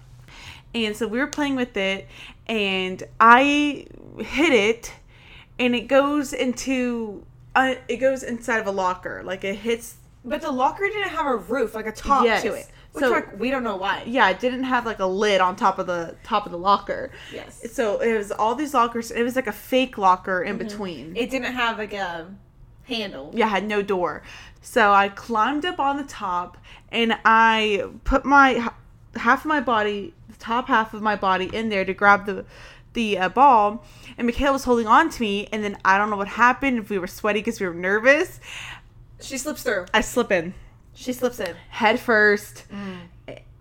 And 0.75 0.97
so 0.97 1.07
we 1.07 1.19
were 1.19 1.27
playing 1.27 1.57
with 1.57 1.77
it, 1.77 2.09
and 2.47 3.03
I 3.21 3.87
hit 4.19 4.53
it, 4.53 4.93
and 5.59 5.75
it 5.75 5.83
goes 5.89 6.33
into, 6.33 7.25
uh, 7.55 7.75
it 7.89 7.97
goes 7.99 8.23
inside 8.23 8.59
of 8.61 8.67
a 8.67 8.71
locker. 8.71 9.23
Like 9.23 9.45
it 9.45 9.57
hits. 9.57 9.97
But 10.25 10.41
the 10.43 10.51
locker 10.51 10.85
didn't 10.89 11.11
have 11.11 11.27
a 11.27 11.37
roof, 11.37 11.75
like 11.75 11.87
a 11.87 11.93
top 11.93 12.25
Yes. 12.25 12.43
to 12.43 12.53
it. 12.55 12.67
Which 12.97 13.05
So- 13.05 13.11
like 13.11 13.39
we 13.39 13.51
don't 13.51 13.63
know 13.63 13.77
why. 13.77 14.03
Yeah, 14.07 14.29
it 14.31 14.41
didn't 14.41 14.65
have 14.65 14.85
like 14.87 14.99
a 14.99 15.07
lid 15.07 15.41
on 15.41 15.55
top 15.55 15.79
of 15.79 15.87
the 15.87 16.17
top 16.25 16.47
of 16.47 16.53
the 16.53 16.59
locker. 16.59 17.11
Yes. 17.33 17.73
So 17.73 17.99
it 18.01 18.17
was 18.17 18.33
all 18.33 18.55
these 18.55 18.73
lockers. 18.75 19.11
It 19.11 19.23
was 19.23 19.37
like 19.37 19.47
a 19.47 19.53
fake 19.53 19.99
locker 19.99 20.43
in 20.43 20.57
between. 20.59 21.15
It 21.17 21.31
didn't 21.31 21.53
have 21.53 21.79
like 21.79 21.93
a 21.93 22.27
handle. 22.85 23.31
yeah, 23.35 23.47
had 23.49 23.67
no 23.69 23.83
door. 23.83 24.23
So 24.63 24.93
I 24.93 25.09
climbed 25.11 25.65
up 25.65 25.79
on 25.79 25.97
the 25.99 26.05
top 26.05 26.57
and 26.91 27.17
I 27.25 27.85
put 28.05 28.25
my 28.25 28.69
half 29.15 29.41
of 29.41 29.47
my 29.47 29.61
body, 29.61 30.15
the 30.29 30.37
top 30.39 30.69
half 30.69 30.93
of 30.95 31.03
my 31.03 31.17
body 31.17 31.51
in 31.53 31.69
there 31.69 31.85
to 31.85 31.95
grab 31.95 32.27
the 32.27 32.45
the 32.95 33.19
uh, 33.19 33.29
ball. 33.29 33.85
And 34.17 34.27
Michaela 34.27 34.53
was 34.55 34.65
holding 34.65 34.87
on 34.87 35.11
to 35.11 35.21
me, 35.21 35.47
and 35.53 35.63
then 35.63 35.77
I 35.85 35.99
don't 35.99 36.09
know 36.09 36.17
what 36.17 36.29
happened. 36.29 36.79
If 36.79 36.89
we 36.89 36.99
were 36.99 37.07
sweaty 37.07 37.41
because 37.41 37.61
we 37.61 37.67
were 37.69 37.75
nervous, 37.75 38.41
She 39.21 39.37
slips 39.37 39.63
through. 39.63 39.85
I 39.93 40.01
slip 40.01 40.33
in 40.33 40.55
She 40.97 41.13
slips 41.13 41.39
in. 41.39 41.55
head 41.71 42.01
first, 42.01 42.65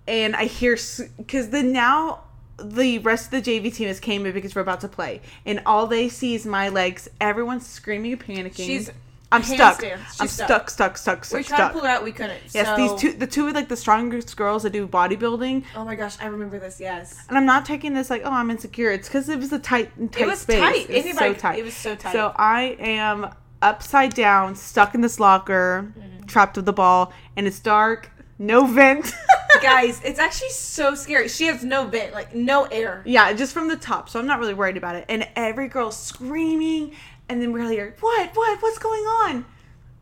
and 0.07 0.35
I 0.35 0.45
hear 0.45 0.77
because 1.17 1.49
then 1.49 1.71
now 1.71 2.21
the 2.57 2.99
rest 2.99 3.33
of 3.33 3.43
the 3.43 3.59
JV 3.59 3.73
team 3.73 3.87
has 3.87 3.99
came 3.99 4.25
in 4.25 4.31
because 4.33 4.55
we're 4.55 4.61
about 4.61 4.81
to 4.81 4.87
play, 4.87 5.21
and 5.45 5.61
all 5.65 5.87
they 5.87 6.09
see 6.09 6.35
is 6.35 6.45
my 6.45 6.69
legs. 6.69 7.07
Everyone's 7.19 7.67
screaming 7.67 8.13
and 8.13 8.21
panicking. 8.23 8.65
She's 8.65 8.91
I'm 9.31 9.41
stuck. 9.43 9.83
I'm 9.83 10.27
stuck. 10.27 10.69
stuck, 10.69 10.69
stuck, 10.69 10.97
stuck, 10.97 11.33
We 11.33 11.43
stuck, 11.43 11.57
tried 11.57 11.67
to 11.67 11.73
pull 11.73 11.83
it 11.83 11.89
out, 11.89 12.03
we 12.03 12.11
couldn't. 12.13 12.39
Yes, 12.53 12.67
so- 12.67 12.75
these 12.77 12.93
two, 13.01 13.11
the 13.17 13.27
two 13.27 13.47
of 13.47 13.55
like 13.55 13.67
the 13.67 13.75
strongest 13.75 14.37
girls 14.37 14.63
that 14.63 14.69
do 14.69 14.87
bodybuilding, 14.87 15.63
Oh 15.75 15.83
my 15.83 15.95
gosh, 15.95 16.15
I 16.21 16.27
remember 16.27 16.57
this. 16.59 16.79
Yes. 16.79 17.25
and 17.27 17.37
I'm 17.37 17.45
not 17.45 17.65
taking 17.65 17.95
this 17.95 18.09
like, 18.09 18.21
oh, 18.23 18.31
I'm 18.31 18.49
insecure. 18.51 18.91
It's 18.91 19.09
because 19.09 19.27
it 19.27 19.39
was 19.39 19.51
a 19.51 19.59
tight, 19.59 19.89
tight 20.13 20.21
It 20.21 20.27
was 20.27 20.39
space. 20.39 20.59
tight. 20.59 20.89
It 20.89 20.95
was 20.95 21.05
Anybody, 21.05 21.33
so 21.33 21.39
tight. 21.39 21.59
It 21.59 21.63
was 21.65 21.73
so 21.73 21.95
tight. 21.95 22.13
So 22.13 22.33
I 22.37 22.77
am 22.79 23.29
upside 23.61 24.13
down, 24.13 24.55
stuck 24.55 24.93
in 24.95 25.01
this 25.01 25.19
locker, 25.19 25.91
Mm-hmm. 25.97 26.14
Trapped 26.27 26.55
with 26.55 26.65
the 26.65 26.73
ball, 26.73 27.13
and 27.35 27.47
it's 27.47 27.59
dark, 27.59 28.11
no 28.37 28.65
vent. 28.65 29.13
Guys, 29.61 30.01
it's 30.03 30.19
actually 30.19 30.49
so 30.49 30.95
scary. 30.95 31.27
She 31.27 31.45
has 31.45 31.63
no 31.63 31.85
vent, 31.87 32.13
like 32.13 32.35
no 32.35 32.65
air. 32.65 33.01
Yeah, 33.05 33.31
just 33.33 33.53
from 33.53 33.67
the 33.67 33.77
top. 33.77 34.09
So 34.09 34.19
I'm 34.19 34.27
not 34.27 34.39
really 34.39 34.53
worried 34.53 34.77
about 34.77 34.95
it. 34.95 35.05
And 35.07 35.27
every 35.35 35.67
girl's 35.67 35.97
screaming, 35.97 36.93
and 37.29 37.41
then 37.41 37.51
we're 37.51 37.65
like, 37.65 37.99
"What? 37.99 38.35
What? 38.35 38.61
What's 38.61 38.77
going 38.77 39.03
on?" 39.03 39.45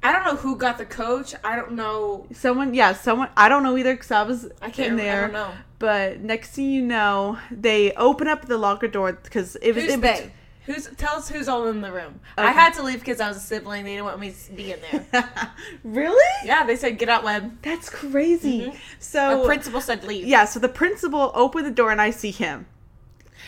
I 0.04 0.12
don't 0.12 0.26
know 0.26 0.36
who 0.36 0.58
got 0.58 0.78
the 0.78 0.86
coach. 0.86 1.34
I 1.46 1.56
don't 1.56 1.74
know. 1.74 2.28
Someone, 2.34 2.74
yeah, 2.74 2.94
someone. 2.94 3.30
I 3.38 3.48
don't 3.48 3.64
know 3.64 3.78
either 3.78 3.94
because 3.94 4.12
I 4.12 4.24
was 4.24 4.50
I 4.62 4.70
can't. 4.70 5.00
in 5.00 5.08
I 5.08 5.22
don't 5.22 5.34
know. 5.34 5.52
But 5.80 6.20
next 6.20 6.52
thing 6.52 6.72
you 6.72 6.82
know, 6.82 7.40
they 7.52 7.94
open 7.94 8.28
up 8.28 8.46
the 8.46 8.58
locker 8.58 8.88
door 8.88 9.14
because 9.14 9.56
it 9.58 9.74
was 9.74 9.86
Who's 9.86 9.94
in 9.94 10.02
they? 10.02 10.32
Who's 10.66 10.88
tell 10.98 11.18
us 11.18 11.28
who's 11.30 11.50
all 11.50 11.68
in 11.68 11.82
the 11.82 11.92
room? 11.92 12.22
I 12.38 12.52
had 12.52 12.74
to 12.76 12.84
leave 12.84 13.00
because 13.00 13.20
I 13.20 13.28
was 13.28 13.36
a 13.38 13.42
sibling. 13.42 13.84
They 13.84 13.92
didn't 13.92 14.06
want 14.06 14.20
me 14.20 14.32
to 14.32 14.52
be 14.54 14.72
in 14.72 14.80
there. 15.12 15.30
really? 15.84 16.24
yeah, 16.46 16.66
they 16.66 16.76
said 16.78 16.98
get 16.98 17.10
out, 17.10 17.24
Webb. 17.24 17.58
That's 17.62 17.90
crazy. 17.90 18.68
Our 18.68 18.74
So 19.00 19.40
the 19.42 19.46
principal 19.46 19.82
said 19.82 20.04
leave. 20.06 20.26
yeah, 20.26 20.46
so 20.46 20.60
the 20.60 20.70
principal 20.70 21.32
opened 21.36 21.66
the 21.66 21.72
door 21.72 21.92
and 21.92 22.02
I 22.02 22.12
see 22.12 22.32
him. 22.32 22.66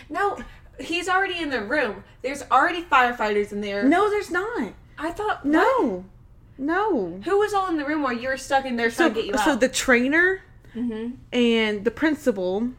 No, 0.09 0.39
he's 0.79 1.07
already 1.07 1.39
in 1.39 1.49
the 1.51 1.63
room. 1.63 2.03
There's 2.21 2.43
already 2.51 2.81
firefighters 2.83 3.51
in 3.53 3.61
there. 3.61 3.83
No, 3.83 4.09
there's 4.09 4.29
not. 4.29 4.73
I 4.97 5.11
thought 5.11 5.45
what? 5.45 5.53
No, 5.53 6.05
no. 6.57 7.21
Who 7.23 7.39
was 7.39 7.53
all 7.53 7.69
in 7.69 7.77
the 7.77 7.85
room 7.85 8.01
while 8.01 8.13
you 8.13 8.27
were 8.27 8.37
stuck 8.37 8.65
in 8.65 8.75
there 8.75 8.89
So, 8.89 9.05
trying 9.09 9.13
to 9.13 9.21
get 9.21 9.27
you 9.27 9.33
out? 9.35 9.45
so 9.45 9.55
the 9.55 9.69
trainer 9.69 10.41
hmm 10.73 11.11
and 11.31 11.85
the 11.85 11.91
principal 11.91 12.71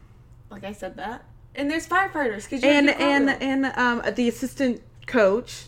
Like 0.51 0.63
I 0.63 0.73
said 0.73 0.97
that. 0.97 1.25
And 1.57 1.69
there's 1.69 1.87
firefighters 1.87 2.43
because 2.45 2.63
you 2.63 2.69
and 2.69 2.87
had 2.89 2.97
to 2.97 3.03
do 3.03 3.11
and 3.11 3.65
and 3.65 3.77
um 4.05 4.13
the 4.15 4.29
assistant 4.29 4.81
coach. 5.07 5.65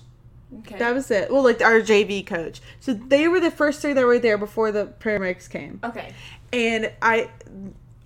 okay. 0.60 0.78
That 0.78 0.94
was 0.94 1.10
it. 1.12 1.32
Well, 1.32 1.44
like 1.44 1.62
our 1.62 1.82
JV 1.82 2.26
coach. 2.26 2.62
So 2.80 2.94
they 2.94 3.28
were 3.28 3.40
the 3.40 3.52
first 3.52 3.82
three 3.82 3.94
that 3.94 4.06
were 4.06 4.20
there 4.20 4.38
before 4.38 4.72
the 4.72 4.86
paramedics 5.00 5.50
came. 5.50 5.80
okay. 5.84 6.14
And 6.54 6.92
I, 7.02 7.30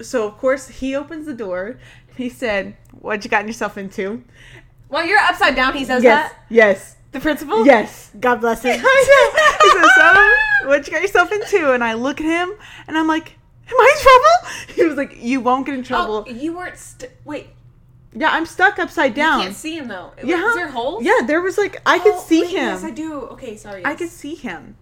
so 0.01 0.27
of 0.27 0.37
course 0.37 0.67
he 0.67 0.95
opens 0.95 1.25
the 1.25 1.33
door. 1.33 1.77
He 2.17 2.29
said, 2.29 2.75
"What 2.91 3.23
you 3.23 3.29
gotten 3.29 3.47
yourself 3.47 3.77
into?" 3.77 4.23
While 4.89 5.05
you're 5.05 5.19
upside 5.19 5.55
down, 5.55 5.73
he 5.73 5.85
says 5.85 6.03
yes, 6.03 6.29
that. 6.31 6.39
yes, 6.49 6.95
The 7.11 7.19
principal. 7.19 7.65
yes. 7.65 8.11
God 8.19 8.41
bless 8.41 8.61
him. 8.63 8.79
He 9.63 9.69
said, 9.71 9.89
"So, 9.95 10.67
what 10.67 10.85
you 10.87 10.93
got 10.93 11.01
yourself 11.01 11.31
into?" 11.31 11.71
And 11.73 11.83
I 11.83 11.93
look 11.93 12.19
at 12.21 12.25
him, 12.27 12.53
and 12.87 12.97
I'm 12.97 13.07
like, 13.07 13.37
"Am 13.69 13.75
I 13.79 13.93
in 13.95 14.01
trouble?" 14.03 14.35
He 14.75 14.83
was 14.85 14.97
like, 14.97 15.17
"You 15.23 15.39
won't 15.41 15.65
get 15.65 15.75
in 15.75 15.83
trouble." 15.83 16.25
Oh, 16.27 16.31
you 16.31 16.53
weren't. 16.55 16.77
St- 16.77 17.11
wait. 17.25 17.47
Yeah, 18.15 18.29
I'm 18.32 18.46
stuck 18.46 18.79
upside 18.79 19.13
down. 19.13 19.39
You 19.39 19.46
can't 19.46 19.55
see 19.55 19.77
him 19.77 19.88
though. 19.88 20.12
Yeah. 20.24 20.50
Is 20.50 20.55
there 20.55 20.67
holes? 20.70 21.03
Yeah, 21.03 21.20
there 21.25 21.41
was 21.41 21.58
like 21.58 21.82
I 21.86 22.00
could 22.00 22.13
Oh, 22.15 22.20
see 22.20 22.41
wait, 22.41 22.51
him. 22.51 22.65
Yes, 22.65 22.84
I 22.84 22.89
do. 22.91 23.13
Okay, 23.22 23.55
sorry. 23.58 23.86
I 23.86 23.96
could 23.96 24.10
see 24.10 24.36
him. 24.36 24.77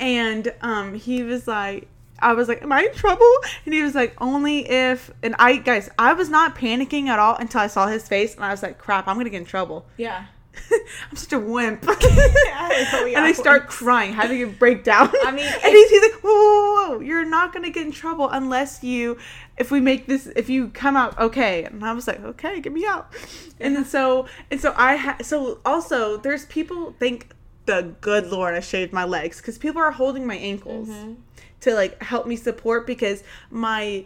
And 0.00 0.52
um 0.60 0.94
he 0.94 1.22
was 1.22 1.46
like 1.46 1.88
I 2.20 2.32
was 2.32 2.48
like, 2.48 2.62
Am 2.62 2.72
I 2.72 2.82
in 2.82 2.94
trouble? 2.94 3.30
And 3.64 3.74
he 3.74 3.82
was 3.82 3.94
like, 3.94 4.14
Only 4.20 4.68
if 4.68 5.10
and 5.22 5.34
I 5.38 5.56
guys, 5.56 5.90
I 5.98 6.12
was 6.14 6.28
not 6.28 6.56
panicking 6.56 7.06
at 7.06 7.18
all 7.18 7.36
until 7.36 7.60
I 7.60 7.66
saw 7.66 7.86
his 7.86 8.08
face 8.08 8.34
and 8.34 8.44
I 8.44 8.50
was 8.50 8.62
like, 8.62 8.78
crap, 8.78 9.08
I'm 9.08 9.16
gonna 9.16 9.30
get 9.30 9.38
in 9.40 9.44
trouble. 9.46 9.86
Yeah. 9.96 10.26
I'm 11.10 11.16
such 11.16 11.32
a 11.32 11.38
wimp. 11.38 11.82
and 11.88 13.18
I 13.18 13.32
start 13.32 13.68
crying, 13.68 14.12
having 14.12 14.42
a 14.42 14.46
breakdown. 14.46 15.10
I 15.24 15.30
mean, 15.30 15.46
and 15.46 15.72
he's, 15.72 15.90
he's 15.90 16.02
like, 16.02 16.20
whoa, 16.22 16.30
whoa, 16.30 16.88
whoa, 16.90 17.00
you're 17.00 17.24
not 17.24 17.52
gonna 17.52 17.70
get 17.70 17.86
in 17.86 17.92
trouble 17.92 18.28
unless 18.30 18.82
you, 18.82 19.18
if 19.58 19.70
we 19.70 19.80
make 19.80 20.06
this, 20.06 20.26
if 20.36 20.48
you 20.48 20.68
come 20.68 20.96
out 20.96 21.18
okay. 21.18 21.64
And 21.64 21.84
I 21.84 21.92
was 21.92 22.06
like, 22.06 22.20
okay, 22.22 22.60
get 22.60 22.72
me 22.72 22.86
out. 22.86 23.12
And 23.60 23.76
then 23.76 23.84
so, 23.84 24.26
and 24.50 24.60
so 24.60 24.74
I, 24.76 24.96
ha- 24.96 25.18
so 25.22 25.60
also, 25.64 26.16
there's 26.16 26.46
people 26.46 26.94
think 26.98 27.28
the 27.66 27.94
good 28.00 28.26
Lord 28.26 28.54
I 28.54 28.60
shaved 28.60 28.92
my 28.92 29.04
legs 29.04 29.38
because 29.38 29.56
people 29.58 29.80
are 29.80 29.90
holding 29.92 30.26
my 30.26 30.36
ankles 30.36 30.88
Mm-hmm. 30.88 31.14
to 31.60 31.74
like 31.74 32.02
help 32.02 32.26
me 32.26 32.36
support 32.36 32.86
because 32.86 33.22
my, 33.50 34.04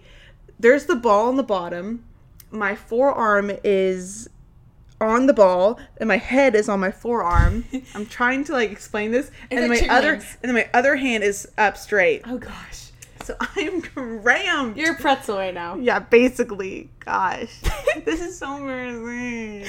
there's 0.60 0.86
the 0.86 0.96
ball 0.96 1.28
on 1.28 1.36
the 1.36 1.42
bottom. 1.42 2.04
My 2.50 2.74
forearm 2.76 3.50
is 3.64 4.28
on 5.00 5.26
the 5.26 5.32
ball 5.34 5.78
and 5.98 6.08
my 6.08 6.16
head 6.16 6.54
is 6.54 6.68
on 6.68 6.80
my 6.80 6.90
forearm. 6.90 7.64
I'm 7.94 8.06
trying 8.06 8.44
to 8.44 8.52
like 8.52 8.70
explain 8.72 9.10
this, 9.12 9.30
and 9.50 9.60
then 9.60 9.68
my 9.70 9.86
other 9.88 10.12
wings. 10.12 10.36
and 10.42 10.48
then 10.50 10.54
my 10.54 10.68
other 10.78 10.96
hand 10.96 11.22
is 11.24 11.48
up 11.58 11.76
straight. 11.76 12.22
Oh 12.26 12.38
gosh. 12.38 12.84
So 13.22 13.36
I 13.40 13.60
am 13.60 13.82
crammed. 13.82 14.76
You're 14.76 14.92
a 14.94 14.96
pretzel 14.96 15.36
right 15.36 15.52
now. 15.54 15.76
yeah, 15.76 15.98
basically. 15.98 16.88
Gosh, 17.00 17.60
this 18.04 18.20
is 18.20 18.38
so 18.38 18.56
embarrassing. 18.56 19.64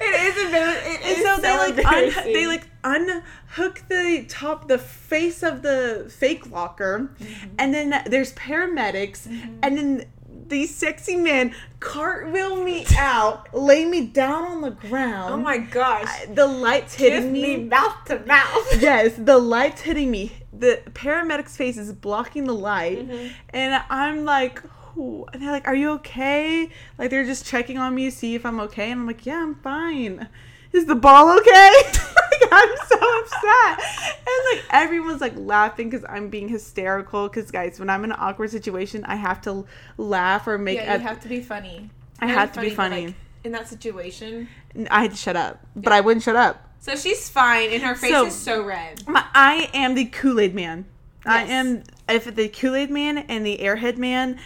it 0.00 0.36
is 0.36 0.44
embarrassing. 0.44 0.92
It 0.92 1.00
And 1.04 1.16
so 1.22 1.36
so 1.36 1.40
they 1.42 1.58
like 1.58 1.86
un- 1.86 2.32
they 2.32 2.46
like 2.46 2.66
unhook 2.84 3.82
the 3.88 4.24
top 4.28 4.68
the 4.68 4.78
face 4.78 5.42
of 5.42 5.62
the 5.62 6.06
fake 6.14 6.50
locker, 6.50 7.10
Mm-hmm. 7.20 7.48
and 7.58 7.74
then 7.74 8.02
there's 8.06 8.32
paramedics, 8.34 9.26
and 9.62 9.76
then 9.78 10.04
these 10.48 10.74
sexy 10.74 11.16
men 11.16 11.54
cartwheel 11.80 12.62
me 12.62 12.84
out, 12.96 13.52
lay 13.54 13.84
me 13.84 14.06
down 14.06 14.44
on 14.44 14.60
the 14.62 14.70
ground. 14.70 15.34
Oh 15.34 15.36
my 15.36 15.58
gosh. 15.58 16.04
I- 16.06 16.26
the 16.32 16.46
lights 16.46 16.94
hitting 16.94 17.32
me 17.32 17.56
me. 17.56 17.64
mouth 17.64 18.04
to 18.06 18.18
mouth. 18.26 18.66
Yes, 18.80 19.14
the 19.16 19.38
lights 19.38 19.82
hitting 19.82 20.10
me. 20.10 20.32
The 20.52 20.80
paramedic's 20.92 21.56
face 21.56 21.76
is 21.76 21.92
blocking 21.92 22.44
the 22.44 22.54
light, 22.54 23.08
Mhm. 23.08 23.30
and 23.50 23.82
I'm 23.90 24.24
like, 24.24 24.62
"Ooh," 24.96 25.24
and 25.32 25.40
they're 25.42 25.52
like, 25.52 25.68
"Are 25.68 25.74
you 25.74 25.90
okay?" 25.92 26.68
Like 26.98 27.10
they're 27.10 27.24
just 27.24 27.46
checking 27.46 27.78
on 27.78 27.94
me 27.94 28.06
to 28.06 28.10
see 28.10 28.34
if 28.34 28.44
I'm 28.44 28.58
okay, 28.60 28.90
and 28.90 29.00
I'm 29.02 29.06
like, 29.06 29.24
"Yeah, 29.26 29.42
I'm 29.42 29.54
fine." 29.56 30.28
Is 30.72 30.86
the 30.86 30.94
ball 30.96 31.30
okay? 31.38 31.72
I'm 32.52 32.76
so 32.88 33.20
upset, 33.20 33.80
and 34.18 34.56
like 34.56 34.64
everyone's 34.70 35.20
like 35.20 35.34
laughing 35.36 35.90
because 35.90 36.04
I'm 36.08 36.28
being 36.28 36.48
hysterical. 36.48 37.28
Because 37.28 37.50
guys, 37.50 37.78
when 37.78 37.90
I'm 37.90 38.04
in 38.04 38.12
an 38.12 38.18
awkward 38.18 38.50
situation, 38.50 39.04
I 39.04 39.16
have 39.16 39.40
to 39.42 39.66
laugh 39.96 40.46
or 40.46 40.58
make. 40.58 40.76
Yeah, 40.78 40.94
you 40.94 41.00
have 41.00 41.20
to 41.22 41.28
be 41.28 41.40
funny. 41.40 41.90
I 42.20 42.26
have 42.26 42.52
to 42.52 42.60
be 42.60 42.70
funny. 42.70 43.06
like, 43.06 43.14
in 43.44 43.52
that 43.52 43.68
situation. 43.68 44.48
I 44.90 45.02
had 45.02 45.12
to 45.12 45.16
shut 45.16 45.36
up, 45.36 45.64
but 45.76 45.92
I 45.92 46.00
wouldn't 46.00 46.22
shut 46.22 46.36
up. 46.36 46.64
So 46.80 46.94
she's 46.96 47.28
fine, 47.28 47.70
and 47.70 47.82
her 47.82 47.94
face 47.94 48.10
So- 48.10 48.26
is 48.26 48.34
so 48.34 48.64
red. 48.64 49.06
My, 49.08 49.24
I 49.34 49.70
am 49.74 49.94
the 49.94 50.04
Kool 50.04 50.40
Aid 50.40 50.54
Man. 50.54 50.86
I 51.26 51.42
am. 51.42 51.82
If 52.08 52.34
the 52.34 52.48
Kool 52.48 52.74
Aid 52.74 52.90
Man 52.90 53.18
and 53.18 53.44
the 53.44 53.58
Airhead 53.58 53.98
Man 53.98 54.38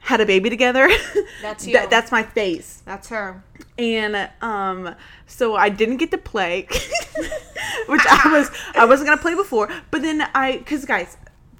had 0.00 0.20
a 0.20 0.26
baby 0.26 0.48
together, 0.50 0.88
That's 1.42 1.66
you. 1.66 1.74
that- 1.74 1.90
that's 1.90 2.10
my 2.12 2.22
face. 2.22 2.82
That's 2.84 3.08
her. 3.08 3.42
And 3.78 4.28
um, 4.40 4.94
so 5.26 5.54
I 5.54 5.68
didn't 5.68 5.98
get 5.98 6.10
to 6.12 6.18
play, 6.18 6.62
which 7.86 8.02
I 8.08 8.22
was 8.32 8.50
I 8.74 8.84
wasn't 8.86 9.08
gonna 9.08 9.20
play 9.20 9.34
before. 9.34 9.68
But 9.90 10.02
then 10.02 10.22
I, 10.34 10.58
cause 10.66 10.84
guys, 10.84 11.16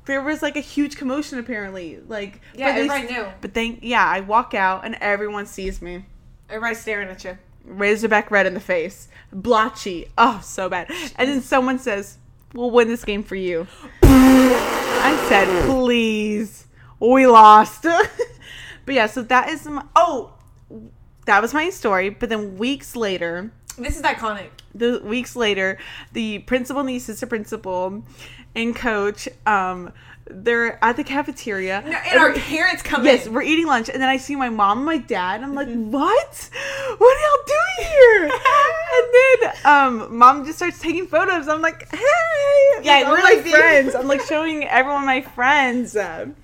there 0.07 0.21
was 0.23 0.43
like 0.43 0.57
a 0.57 0.61
huge 0.61 0.97
commotion 0.97 1.39
apparently. 1.39 1.99
Like 2.09 2.41
Yeah, 2.55 2.69
everybody 2.69 3.07
knew. 3.13 3.27
But 3.41 3.55
then 3.55 3.79
yeah, 3.83 4.05
I 4.05 4.21
walk 4.21 4.55
out 4.55 4.85
and 4.85 4.97
everyone 5.01 5.47
sees 5.47 5.81
me. 5.83 6.07
Everybody's 6.49 6.81
staring 6.81 7.09
at 7.09 7.23
you. 7.25 7.39
Razorback 7.65 8.31
red 8.31 8.47
in 8.47 8.55
the 8.55 8.61
face, 8.61 9.09
blotchy. 9.33 10.07
Oh, 10.17 10.41
so 10.43 10.69
bad. 10.71 10.91
And 11.17 11.29
then 11.29 11.43
someone 11.43 11.79
says, 11.79 12.17
"We'll 12.55 12.71
win 12.71 12.89
this 12.89 13.05
game 13.05 13.23
for 13.23 13.35
you." 13.37 13.67
I 14.03 15.27
said, 15.29 15.67
"Please, 15.67 16.67
we 17.01 17.27
lost." 17.27 17.83
but 18.85 18.95
yeah, 18.95 19.07
so 19.07 19.23
that 19.23 19.49
is 19.49 19.65
my. 19.67 19.85
Oh, 19.97 20.33
that 21.27 21.43
was 21.43 21.53
my 21.55 21.71
story. 21.71 22.11
But 22.11 22.29
then 22.29 22.57
weeks 22.59 22.97
later, 22.97 23.51
This 23.77 23.97
is 23.97 24.03
iconic. 24.03 24.49
the 24.75 25.01
weeks 25.05 25.37
later, 25.37 25.79
the 26.13 26.41
principal 26.41 26.81
and 26.81 26.89
the 26.89 26.97
assistant 26.97 27.29
principal 27.29 28.03
and 28.55 28.75
coach, 28.75 29.29
um, 29.47 29.93
they're 30.31 30.83
at 30.85 30.97
the 30.97 31.05
cafeteria. 31.05 31.83
No, 31.87 31.93
and 31.97 32.19
our 32.19 32.33
parents 32.35 32.83
come 32.83 33.05
Yes, 33.05 33.27
in. 33.27 33.33
we're 33.33 33.43
eating 33.43 33.67
lunch, 33.67 33.89
and 33.89 34.01
then 34.03 34.09
I 34.09 34.17
see 34.19 34.37
my 34.37 34.49
mom 34.51 34.79
and 34.79 34.87
my 34.87 34.99
dad, 34.99 35.37
and 35.37 35.45
I'm 35.45 35.55
like, 35.55 35.69
"What? 35.69 36.51
What 36.99 37.17
are 37.17 37.21
y'all 37.21 37.45
doing 37.47 37.93
here?" 37.93 38.23
and 38.97 39.07
then 39.15 39.53
um, 39.65 40.17
mom 40.19 40.45
just 40.45 40.59
starts 40.59 40.81
taking 40.81 41.07
photos. 41.07 41.47
I'm 41.49 41.61
like, 41.63 41.89
"Hey!" 41.91 42.81
Yeah, 42.83 43.01
like, 43.01 43.07
we're, 43.09 43.23
like, 43.23 43.47
friends. 43.47 43.95
I'm 43.95 44.07
like 44.09 44.21
showing 44.29 44.65
everyone 44.67 45.07
my 45.07 45.21
friends. 45.23 45.97
Um, 45.97 46.35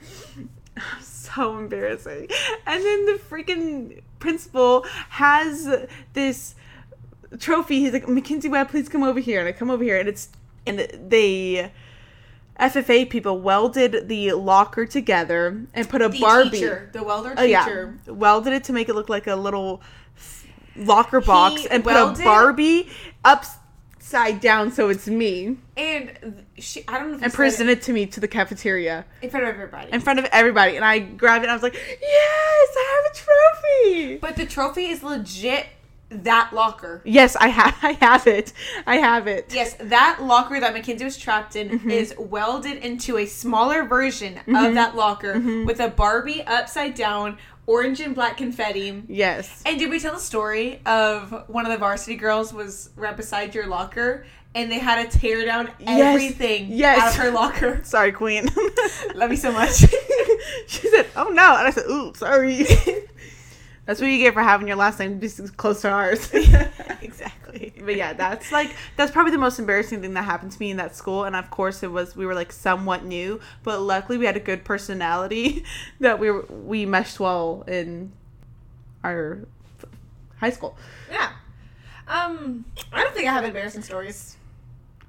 so 1.00 1.59
embarrassing. 1.59 2.28
And 2.66 2.85
then 2.85 3.07
the 3.07 3.12
freaking 3.31 4.02
principal 4.19 4.85
has 5.11 5.87
this 6.12 6.54
trophy. 7.38 7.81
He's 7.81 7.93
like, 7.93 8.09
Mackenzie 8.09 8.49
Webb, 8.49 8.71
please 8.71 8.88
come 8.88 9.02
over 9.02 9.21
here. 9.21 9.40
And 9.40 9.49
I 9.49 9.52
come 9.52 9.71
over 9.71 9.83
here, 9.85 9.99
and 9.99 10.09
it's 10.09 10.28
and 10.66 10.78
the 11.11 11.71
FFA 12.59 13.11
people 13.11 13.40
welded 13.40 14.09
the 14.09 14.33
locker 14.33 14.87
together 14.87 15.61
and 15.75 15.88
put 15.88 16.00
a 16.02 16.09
The 16.09 16.21
Barbie. 16.21 16.50
teacher, 16.50 16.90
the 16.93 17.02
welder 17.02 17.35
Oh 17.37 17.43
yeah, 17.43 17.64
teacher. 17.64 17.99
welded 18.07 18.52
it 18.52 18.64
to 18.64 18.73
make 18.73 18.88
it 18.88 18.95
look 18.95 19.09
like 19.09 19.26
a 19.26 19.35
little 19.37 19.83
locker 20.76 21.21
box 21.21 21.62
He 21.62 21.69
and 21.71 21.85
put 21.85 21.93
a 21.95 22.07
Barbie 22.07 22.25
Barbie 22.25 22.88
upside 24.04 24.38
down 24.40 24.70
so 24.70 24.90
it's 24.90 25.06
me 25.06 25.56
And 25.78 26.44
she, 26.58 26.84
I 26.87 26.99
don't 26.99 27.12
know 27.12 27.16
if 27.16 27.23
and 27.23 27.32
presented 27.32 27.78
it 27.78 27.82
to 27.84 27.92
me 27.92 28.04
to 28.06 28.20
the 28.20 28.28
cafeteria 28.28 29.06
in 29.23 29.30
front 29.30 29.44
of 29.46 29.50
everybody. 29.54 29.90
in 29.92 30.00
front 30.00 30.18
of 30.18 30.26
everybody. 30.26 30.76
And 30.76 30.84
I 30.84 30.99
grabbed 30.99 31.42
it 31.42 31.46
and 31.46 31.50
I 31.50 31.54
was 31.54 31.62
like, 31.62 31.75
yes, 31.75 32.68
I 32.76 33.02
have 33.02 33.12
a 33.12 33.16
trophy. 33.16 34.16
but 34.18 34.37
the 34.37 34.44
trophy 34.46 34.87
is 34.87 35.02
legit 35.02 35.66
that 36.11 36.50
locker. 36.52 37.00
Yes, 37.04 37.34
I 37.34 37.49
have. 37.49 37.75
I 37.82 37.92
have 37.92 38.26
it. 38.28 38.52
I 38.87 38.96
have 38.99 39.26
it. 39.26 39.52
Yes, 39.52 39.75
that 39.80 40.18
locker 40.23 40.61
that 40.61 40.73
Mackenzie 40.75 41.04
was 41.04 41.16
trapped 41.16 41.56
in 41.56 41.70
Mm-hmm. 41.70 41.90
is 41.90 42.14
welded 42.18 42.76
into 42.84 43.16
a 43.16 43.26
smaller 43.26 43.84
version 43.84 44.38
of 44.46 44.75
that 44.75 44.94
locker 44.94 45.34
Mm-hmm. 45.34 45.64
with 45.64 45.80
a 45.80 45.88
Barbie 45.88 46.42
upside 46.42 46.94
down, 46.94 47.38
orange 47.66 48.00
and 48.00 48.14
black 48.14 48.37
confetti. 48.37 49.02
Yes. 49.09 49.62
And 49.66 49.78
did 49.78 49.90
we 49.90 49.99
tell 49.99 50.14
the 50.14 50.21
story 50.21 50.80
of 50.87 51.44
one 51.49 51.64
of 51.66 51.73
the 51.73 51.78
varsity 51.78 52.16
girls 52.16 52.52
was 52.52 52.90
right 52.97 53.16
beside 53.16 53.54
your 53.54 53.66
locker 53.66 54.26
and 54.54 54.71
they 54.71 54.78
had 54.78 55.11
to 55.11 55.18
tear 55.18 55.44
down 55.44 55.71
Yes. 55.80 56.14
everything 56.14 56.68
Yes. 56.71 57.00
out 57.00 57.09
of 57.09 57.16
her 57.16 57.30
locker? 57.33 57.80
Sorry, 57.85 58.12
Queen. 58.12 58.49
Love 59.14 59.30
you 59.30 59.37
so 59.37 59.50
much. 59.61 59.76
she 60.66 60.88
said, 60.88 61.06
"Oh 61.16 61.28
no," 61.30 61.56
and 61.56 61.66
I 61.66 61.71
said, 61.71 61.87
"Ooh, 61.88 62.12
sorry." 62.14 62.64
That's 63.87 64.00
what 64.00 64.07
you 64.07 64.19
get 64.19 64.33
for 64.33 64.43
having 64.43 64.67
your 64.67 64.76
last 64.76 64.99
name 64.99 65.21
just 65.21 65.57
close 65.57 65.83
to 65.83 65.91
ours. 65.91 66.31
exactly. 67.03 67.73
but 67.79 67.97
yeah, 67.97 68.14
that's 68.14 68.50
like 68.50 68.75
that's 68.97 69.12
probably 69.12 69.33
the 69.33 69.38
most 69.38 69.59
embarrassing 69.59 70.00
thing 70.00 70.14
that 70.14 70.23
happened 70.23 70.53
to 70.53 70.59
me 70.59 70.71
in 70.71 70.79
that 70.79 70.97
school. 70.97 71.25
And 71.25 71.37
of 71.37 71.50
course, 71.50 71.83
it 71.83 71.93
was 71.93 72.17
we 72.17 72.26
were 72.26 72.35
like 72.35 72.53
somewhat 72.53 73.05
new, 73.05 73.41
but 73.62 73.81
luckily 73.81 74.17
we 74.17 74.26
had 74.26 74.37
a 74.37 74.41
good 74.41 74.64
personality 74.64 75.64
that 76.00 76.19
we 76.19 76.31
were, 76.31 76.43
we 76.47 76.87
meshed 76.87 77.21
well 77.21 77.64
in 77.69 78.12
our 79.03 79.41
high 80.37 80.50
school. 80.50 80.76
Yeah. 81.11 81.33
Um, 82.09 82.64
I 82.93 83.03
don't 83.03 83.14
think 83.14 83.29
I 83.29 83.33
have 83.33 83.45
embarrassing 83.45 83.83
stories. 83.83 84.37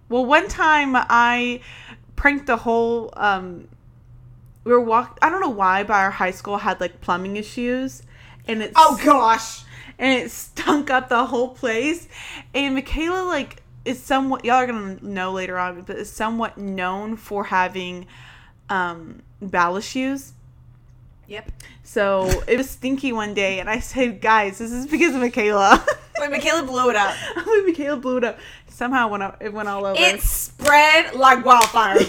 Well, 0.07 0.25
one 0.25 0.47
time 0.47 0.95
I 0.95 1.61
pranked 2.15 2.47
the 2.47 2.57
whole. 2.57 3.13
Um, 3.17 3.67
we 4.63 4.71
were 4.71 4.81
walk. 4.81 5.17
I 5.21 5.29
don't 5.29 5.41
know 5.41 5.49
why, 5.49 5.83
but 5.83 5.93
our 5.93 6.11
high 6.11 6.31
school 6.31 6.57
had 6.57 6.79
like 6.79 7.01
plumbing 7.01 7.37
issues, 7.37 8.03
and 8.47 8.61
it's 8.61 8.73
Oh 8.75 8.99
gosh. 9.03 9.63
and 9.97 10.21
it 10.23 10.31
stunk 10.31 10.89
up 10.89 11.09
the 11.09 11.25
whole 11.25 11.49
place. 11.49 12.07
And 12.53 12.75
Michaela, 12.75 13.23
like, 13.25 13.61
is 13.85 14.01
somewhat 14.01 14.43
y'all 14.45 14.55
are 14.55 14.67
gonna 14.67 14.97
know 15.01 15.31
later 15.31 15.57
on, 15.57 15.81
but 15.81 15.97
is 15.97 16.09
somewhat 16.11 16.57
known 16.57 17.15
for 17.17 17.45
having 17.45 18.07
um 18.69 19.21
bowel 19.41 19.77
issues. 19.77 20.33
Yep. 21.27 21.51
So 21.83 22.43
it 22.47 22.57
was 22.57 22.69
stinky 22.69 23.11
one 23.11 23.33
day, 23.33 23.59
and 23.59 23.69
I 23.69 23.79
said, 23.79 24.21
"Guys, 24.21 24.57
this 24.59 24.71
is 24.71 24.87
because 24.87 25.15
of 25.15 25.21
Michaela." 25.21 25.83
Wait, 26.19 26.31
Michaela 26.31 26.63
blew 26.63 26.89
it 26.89 26.95
up. 26.95 27.13
Wait, 27.47 27.65
Michaela 27.65 27.97
blew 27.97 28.17
it 28.17 28.23
up, 28.23 28.39
somehow 28.75 29.07
it 29.07 29.11
went 29.11 29.35
it 29.41 29.53
went 29.53 29.69
all 29.69 29.85
over. 29.85 29.99
It 29.99 30.21
spread 30.21 31.15
like 31.15 31.45
wildfire. 31.45 31.99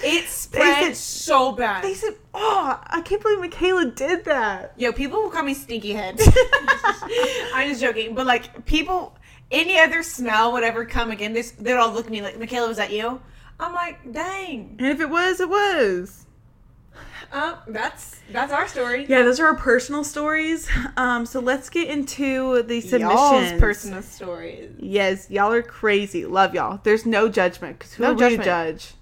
Yes. 0.00 0.24
It 0.24 0.28
spread 0.28 0.84
said- 0.84 0.96
so 0.96 1.50
bad. 1.50 1.82
They 1.82 1.94
said, 1.94 2.14
"Oh, 2.32 2.80
I 2.86 3.00
can't 3.00 3.20
believe 3.20 3.40
Michaela 3.40 3.86
did 3.86 4.24
that." 4.26 4.72
Yo, 4.76 4.92
people 4.92 5.20
will 5.20 5.28
call 5.28 5.42
me 5.42 5.54
stinky 5.54 5.92
head. 5.92 6.20
I'm 7.52 7.68
just 7.68 7.80
joking, 7.80 8.14
but 8.14 8.24
like 8.24 8.64
people, 8.64 9.16
any 9.50 9.76
other 9.76 10.04
smell 10.04 10.52
would 10.52 10.62
ever 10.62 10.84
come 10.84 11.10
again. 11.10 11.32
This 11.32 11.50
they'd 11.50 11.72
all 11.72 11.90
look 11.92 12.06
at 12.06 12.12
me 12.12 12.22
like, 12.22 12.38
"Michaela, 12.38 12.68
was 12.68 12.76
that 12.76 12.92
you?" 12.92 13.20
I'm 13.58 13.74
like, 13.74 14.12
"Dang." 14.12 14.76
And 14.78 14.86
if 14.86 15.00
it 15.00 15.10
was, 15.10 15.40
it 15.40 15.48
was. 15.48 16.26
Uh, 17.30 17.56
that's 17.66 18.20
that's 18.32 18.52
our 18.52 18.66
story. 18.66 19.04
Yeah, 19.08 19.22
those 19.22 19.38
are 19.38 19.46
our 19.48 19.54
personal 19.56 20.02
stories. 20.04 20.68
Um, 20.96 21.26
so 21.26 21.40
let's 21.40 21.68
get 21.68 21.88
into 21.88 22.62
the 22.62 22.80
submissions. 22.80 23.00
Y'all's 23.20 23.60
personal 23.60 24.02
stories. 24.02 24.70
Yes, 24.78 25.30
y'all 25.30 25.52
are 25.52 25.62
crazy. 25.62 26.24
Love 26.24 26.54
y'all. 26.54 26.80
There's 26.82 27.04
no 27.04 27.28
judgment 27.28 27.78
because 27.78 27.92
who 27.94 28.02
No 28.04 28.10
are 28.10 28.14
we 28.14 28.18
to 28.20 28.24
judgment. 28.36 28.44
judge? 28.44 28.94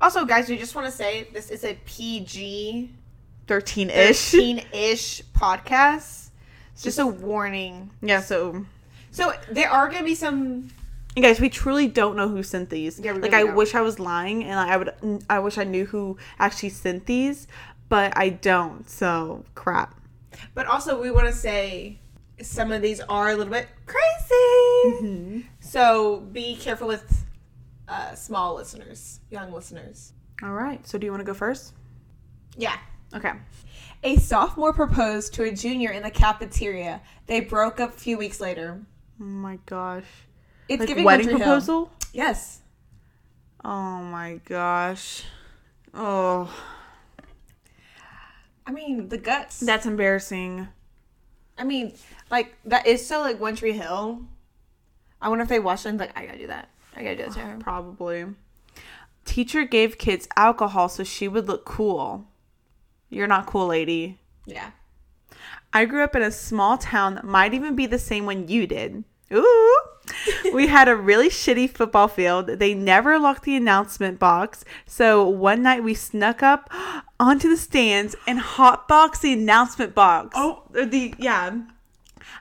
Also, 0.00 0.24
guys, 0.24 0.48
we 0.48 0.56
just 0.56 0.74
want 0.74 0.86
to 0.86 0.92
say 0.92 1.28
this 1.34 1.50
is 1.50 1.62
a 1.64 1.78
PG 1.84 2.90
Thirteen 3.46 3.90
ish. 3.90 4.32
13-ish 4.32 5.22
podcast. 5.36 6.28
It's 6.72 6.82
just 6.82 6.98
a 6.98 7.06
warning. 7.06 7.90
Yeah. 8.00 8.20
So, 8.20 8.64
So 9.10 9.34
there 9.50 9.68
are 9.70 9.88
gonna 9.90 10.04
be 10.04 10.14
some. 10.14 10.70
And 11.16 11.24
guys, 11.24 11.40
we 11.40 11.48
truly 11.48 11.88
don't 11.88 12.16
know 12.16 12.28
who 12.28 12.42
sent 12.42 12.70
these. 12.70 13.00
Yeah, 13.00 13.12
we 13.12 13.20
like, 13.20 13.32
really 13.32 13.42
I 13.42 13.46
don't. 13.46 13.56
wish 13.56 13.74
I 13.74 13.80
was 13.80 13.98
lying, 13.98 14.44
and 14.44 14.58
I 14.58 14.76
would. 14.76 15.22
I 15.28 15.38
wish 15.40 15.58
I 15.58 15.64
knew 15.64 15.86
who 15.86 16.16
actually 16.38 16.70
sent 16.70 17.06
these, 17.06 17.48
but 17.88 18.16
I 18.16 18.28
don't. 18.30 18.88
So 18.88 19.44
crap. 19.54 19.94
But 20.54 20.66
also, 20.66 21.00
we 21.00 21.10
want 21.10 21.26
to 21.26 21.32
say 21.32 21.98
some 22.40 22.72
of 22.72 22.82
these 22.82 23.00
are 23.00 23.30
a 23.30 23.34
little 23.34 23.52
bit 23.52 23.68
crazy. 23.86 25.04
Mm-hmm. 25.04 25.40
So 25.60 26.20
be 26.32 26.56
careful 26.56 26.88
with 26.88 27.26
uh, 27.88 28.14
small 28.14 28.54
listeners, 28.54 29.20
young 29.30 29.52
listeners. 29.52 30.12
All 30.42 30.52
right. 30.52 30.86
So, 30.86 30.96
do 30.96 31.04
you 31.04 31.10
want 31.10 31.20
to 31.20 31.26
go 31.26 31.34
first? 31.34 31.74
Yeah. 32.56 32.76
Okay. 33.14 33.32
A 34.02 34.16
sophomore 34.16 34.72
proposed 34.72 35.34
to 35.34 35.42
a 35.42 35.52
junior 35.52 35.90
in 35.90 36.02
the 36.02 36.10
cafeteria. 36.10 37.02
They 37.26 37.40
broke 37.40 37.80
up 37.80 37.90
a 37.90 37.98
few 37.98 38.16
weeks 38.16 38.40
later. 38.40 38.80
Oh 39.20 39.24
my 39.24 39.58
gosh. 39.66 40.04
It's 40.70 40.78
Like 40.80 40.88
giving 40.88 41.04
wedding 41.04 41.26
Country 41.26 41.40
Hill. 41.44 41.52
proposal. 41.52 41.92
Yes. 42.12 42.60
Oh 43.64 44.00
my 44.02 44.40
gosh. 44.44 45.24
Oh, 45.92 46.48
I 48.66 48.70
mean, 48.70 49.08
the 49.08 49.18
guts. 49.18 49.58
that's 49.60 49.84
embarrassing. 49.84 50.68
I 51.58 51.64
mean, 51.64 51.94
like 52.30 52.54
that 52.64 52.86
is 52.86 53.04
so 53.04 53.20
like 53.20 53.40
One 53.40 53.56
Tree 53.56 53.72
Hill. 53.72 54.22
I 55.20 55.28
wonder 55.28 55.42
if 55.42 55.48
they 55.48 55.58
watched 55.58 55.86
it 55.86 55.90
and 55.90 55.98
like 55.98 56.16
I 56.16 56.24
gotta 56.24 56.38
do 56.38 56.46
that. 56.46 56.68
I 56.96 57.02
gotta 57.02 57.16
do 57.16 57.24
that 57.24 57.32
to 57.32 57.40
her. 57.40 57.56
Probably. 57.58 58.26
Teacher 59.24 59.64
gave 59.64 59.98
kids 59.98 60.28
alcohol 60.36 60.88
so 60.88 61.02
she 61.04 61.26
would 61.28 61.46
look 61.48 61.64
cool. 61.64 62.26
You're 63.10 63.26
not 63.26 63.46
cool, 63.46 63.66
lady. 63.66 64.20
Yeah. 64.46 64.70
I 65.72 65.84
grew 65.84 66.02
up 66.04 66.14
in 66.16 66.22
a 66.22 66.30
small 66.30 66.78
town 66.78 67.16
that 67.16 67.24
might 67.24 67.54
even 67.54 67.74
be 67.76 67.86
the 67.86 67.98
same 67.98 68.24
one 68.24 68.46
you 68.48 68.66
did. 68.68 69.02
Ooh. 69.32 69.76
we 70.52 70.66
had 70.66 70.88
a 70.88 70.96
really 70.96 71.28
shitty 71.28 71.70
football 71.70 72.08
field. 72.08 72.46
They 72.46 72.74
never 72.74 73.18
locked 73.18 73.44
the 73.44 73.56
announcement 73.56 74.18
box. 74.18 74.64
So 74.86 75.26
one 75.28 75.62
night 75.62 75.82
we 75.82 75.94
snuck 75.94 76.42
up 76.42 76.70
onto 77.18 77.48
the 77.48 77.56
stands 77.56 78.16
and 78.26 78.40
hotboxed 78.40 79.20
the 79.20 79.32
announcement 79.32 79.94
box. 79.94 80.30
Oh. 80.34 80.62
The 80.70 81.14
yeah. 81.18 81.58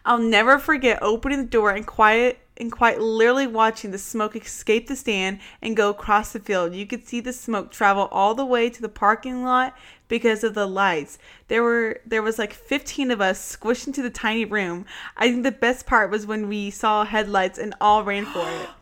I'll 0.05 0.19
never 0.19 0.59
forget 0.59 1.01
opening 1.01 1.39
the 1.39 1.45
door 1.45 1.71
and 1.71 1.85
quiet 1.85 2.39
and 2.59 2.71
quite 2.71 2.99
literally 2.99 3.47
watching 3.47 3.91
the 3.91 3.97
smoke 3.97 4.35
escape 4.35 4.87
the 4.87 4.95
stand 4.95 5.39
and 5.61 5.77
go 5.77 5.89
across 5.89 6.31
the 6.33 6.39
field. 6.39 6.73
You 6.73 6.85
could 6.85 7.07
see 7.07 7.19
the 7.19 7.33
smoke 7.33 7.71
travel 7.71 8.09
all 8.11 8.35
the 8.35 8.45
way 8.45 8.69
to 8.69 8.81
the 8.81 8.89
parking 8.89 9.43
lot 9.43 9.77
because 10.07 10.43
of 10.43 10.53
the 10.53 10.65
lights. 10.65 11.17
There 11.47 11.63
were 11.63 12.01
there 12.05 12.21
was 12.21 12.37
like 12.37 12.53
15 12.53 13.11
of 13.11 13.21
us 13.21 13.55
squished 13.55 13.87
into 13.87 14.01
the 14.01 14.09
tiny 14.09 14.45
room. 14.45 14.85
I 15.15 15.31
think 15.31 15.43
the 15.43 15.51
best 15.51 15.85
part 15.85 16.11
was 16.11 16.25
when 16.25 16.47
we 16.47 16.69
saw 16.69 17.05
headlights 17.05 17.59
and 17.59 17.73
all 17.79 18.03
ran 18.03 18.25
for 18.25 18.47
it. 18.47 18.69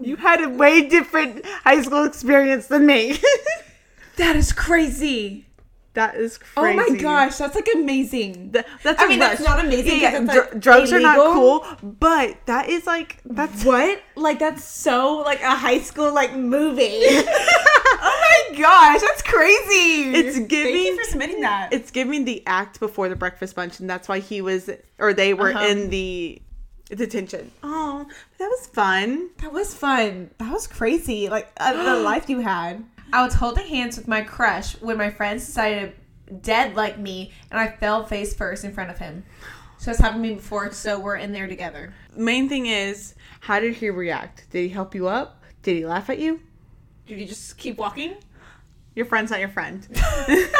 You 0.00 0.14
had 0.14 0.40
a 0.40 0.48
way 0.48 0.88
different 0.88 1.44
high 1.44 1.82
school 1.82 2.04
experience 2.04 2.68
than 2.68 2.86
me. 2.86 3.18
That 4.18 4.34
is 4.34 4.52
crazy. 4.52 5.47
That 5.94 6.14
is 6.14 6.38
crazy. 6.38 6.78
Oh 6.78 6.90
my 6.90 6.96
gosh, 6.98 7.36
that's 7.36 7.54
like 7.54 7.68
amazing. 7.74 8.52
Th- 8.52 8.64
that's 8.84 9.02
I 9.02 9.08
mean, 9.08 9.18
that's 9.18 9.40
not 9.42 9.58
amazing 9.64 10.00
Yeah, 10.00 10.12
yeah, 10.12 10.18
'cause 10.18 10.22
it's, 10.24 10.32
dr- 10.34 10.50
like, 10.52 10.60
drugs 10.60 10.92
are 10.92 11.00
not 11.00 11.16
cool, 11.34 11.66
but 11.82 12.36
that 12.46 12.68
is 12.68 12.86
like 12.86 13.18
that's 13.24 13.64
What? 13.64 14.00
Like 14.14 14.38
that's 14.38 14.62
so 14.64 15.18
like 15.24 15.40
a 15.42 15.56
high 15.56 15.80
school 15.80 16.12
like 16.12 16.34
movie. 16.36 16.84
oh 17.02 18.48
my 18.52 18.58
gosh, 18.58 19.00
that's 19.00 19.22
crazy. 19.22 20.12
It's 20.14 20.38
giving. 20.40 20.72
Thank 20.74 20.86
you 20.86 20.96
for 21.04 21.10
submitting 21.10 21.40
that. 21.40 21.72
it's 21.72 21.90
giving 21.90 22.24
the 22.24 22.42
act 22.46 22.78
before 22.80 23.08
the 23.08 23.16
breakfast 23.16 23.56
bunch, 23.56 23.80
and 23.80 23.88
that's 23.90 24.08
why 24.08 24.20
he 24.20 24.40
was 24.40 24.70
or 24.98 25.12
they 25.12 25.34
were 25.34 25.50
Uh-huh. 25.50 25.66
in 25.66 25.90
the 25.90 26.40
detention. 26.90 27.50
Oh, 27.62 28.06
that 28.38 28.46
was 28.48 28.66
fun. 28.68 29.30
that 29.38 29.52
was 29.52 29.74
fun. 29.74 30.30
That 30.38 30.52
was 30.52 30.66
crazy. 30.66 31.28
Like 31.28 31.50
uh, 31.58 31.72
the 31.96 32.00
life 32.02 32.28
you 32.30 32.40
had. 32.40 32.84
I 33.12 33.24
was 33.24 33.34
holding 33.34 33.66
hands 33.66 33.96
with 33.96 34.06
my 34.06 34.20
crush 34.20 34.74
when 34.80 34.98
my 34.98 35.10
friends 35.10 35.46
decided 35.46 35.94
to 36.26 36.34
dead 36.34 36.76
like 36.76 36.98
me, 36.98 37.32
and 37.50 37.58
I 37.58 37.68
fell 37.68 38.04
face 38.04 38.34
first 38.34 38.64
in 38.64 38.72
front 38.72 38.90
of 38.90 38.98
him. 38.98 39.24
So 39.78 39.90
it's 39.90 40.00
happened 40.00 40.24
to 40.24 40.28
me 40.28 40.34
before. 40.34 40.72
So 40.72 40.98
we're 40.98 41.16
in 41.16 41.32
there 41.32 41.46
together. 41.46 41.94
Main 42.14 42.48
thing 42.48 42.66
is, 42.66 43.14
how 43.40 43.60
did 43.60 43.74
he 43.74 43.88
react? 43.90 44.46
Did 44.50 44.62
he 44.62 44.68
help 44.68 44.94
you 44.94 45.08
up? 45.08 45.42
Did 45.62 45.76
he 45.76 45.86
laugh 45.86 46.10
at 46.10 46.18
you? 46.18 46.40
Did 47.06 47.18
you 47.20 47.26
just 47.26 47.56
keep 47.56 47.78
walking? 47.78 48.16
Your 48.94 49.06
friend's 49.06 49.30
not 49.30 49.40
your 49.40 49.48
friend. 49.48 49.86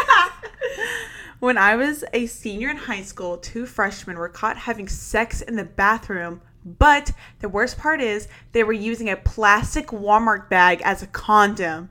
when 1.41 1.59
I 1.59 1.77
was 1.77 2.05
a 2.15 2.27
senior 2.27 2.71
in 2.71 2.77
high 2.77 3.03
school, 3.03 3.37
two 3.37 3.67
freshmen 3.67 4.17
were 4.17 4.29
caught 4.29 4.57
having 4.57 4.89
sex 4.89 5.43
in 5.43 5.57
the 5.57 5.65
bathroom. 5.65 6.41
But 6.65 7.13
the 7.41 7.49
worst 7.49 7.77
part 7.77 8.01
is 8.01 8.29
they 8.53 8.65
were 8.65 8.73
using 8.73 9.11
a 9.11 9.17
plastic 9.17 9.89
Walmart 9.89 10.49
bag 10.49 10.81
as 10.83 11.03
a 11.03 11.07
condom. 11.07 11.91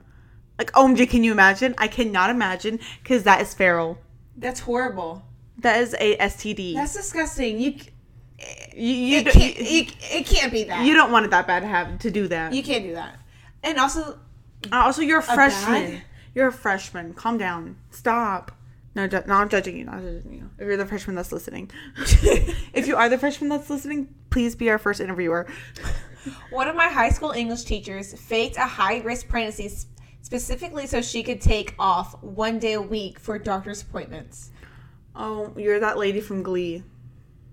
Like, 0.58 0.72
oh, 0.74 0.86
OMG, 0.86 1.08
can 1.08 1.24
you 1.24 1.32
imagine? 1.32 1.74
I 1.78 1.88
cannot 1.88 2.30
imagine 2.30 2.80
because 3.02 3.22
that 3.22 3.40
is 3.40 3.54
feral. 3.54 3.98
That's 4.36 4.60
horrible. 4.60 5.22
That 5.58 5.80
is 5.80 5.94
a 5.98 6.16
STD. 6.16 6.74
That's 6.74 6.94
disgusting. 6.94 7.60
You 7.60 7.74
you, 8.76 8.94
you, 8.94 9.18
it 9.18 9.26
can't, 9.26 9.58
you, 9.58 9.86
it 10.12 10.26
can't 10.26 10.52
be 10.52 10.64
that. 10.64 10.86
you 10.86 10.94
don't 10.94 11.10
want 11.10 11.24
it 11.24 11.30
that 11.32 11.46
bad 11.46 11.60
to 11.60 11.66
have 11.66 11.98
to 12.00 12.10
do 12.10 12.28
that. 12.28 12.52
You 12.52 12.62
can't 12.62 12.84
do 12.84 12.92
that. 12.94 13.18
And 13.64 13.78
also, 13.78 14.18
also, 14.70 15.02
you're 15.02 15.18
a 15.18 15.22
freshman. 15.22 16.02
You're 16.34 16.48
a 16.48 16.52
freshman. 16.52 17.14
Calm 17.14 17.38
down. 17.38 17.76
Stop. 17.90 18.52
No, 18.94 19.08
ju- 19.08 19.22
not 19.26 19.50
judging 19.50 19.76
you, 19.76 19.84
not 19.84 20.00
judging 20.00 20.32
you. 20.32 20.50
If 20.58 20.66
you're 20.66 20.76
the 20.76 20.86
freshman 20.86 21.16
that's 21.16 21.32
listening, 21.32 21.70
if 21.96 22.86
you 22.86 22.96
are 22.96 23.08
the 23.08 23.18
freshman 23.18 23.48
that's 23.48 23.68
listening, 23.68 24.14
please 24.30 24.54
be 24.54 24.70
our 24.70 24.78
first 24.78 25.00
interviewer. 25.00 25.46
One 26.50 26.68
of 26.68 26.76
my 26.76 26.88
high 26.88 27.10
school 27.10 27.30
English 27.30 27.64
teachers 27.64 28.14
faked 28.14 28.56
a 28.56 28.66
high 28.66 28.98
risk 29.00 29.28
pregnancy 29.28 29.70
specifically 30.22 30.86
so 30.86 31.00
she 31.00 31.22
could 31.22 31.40
take 31.40 31.74
off 31.78 32.22
one 32.22 32.58
day 32.58 32.74
a 32.74 32.82
week 32.82 33.18
for 33.18 33.38
doctor's 33.38 33.82
appointments. 33.82 34.50
Oh, 35.14 35.52
you're 35.56 35.80
that 35.80 35.98
lady 35.98 36.20
from 36.20 36.42
Glee. 36.42 36.82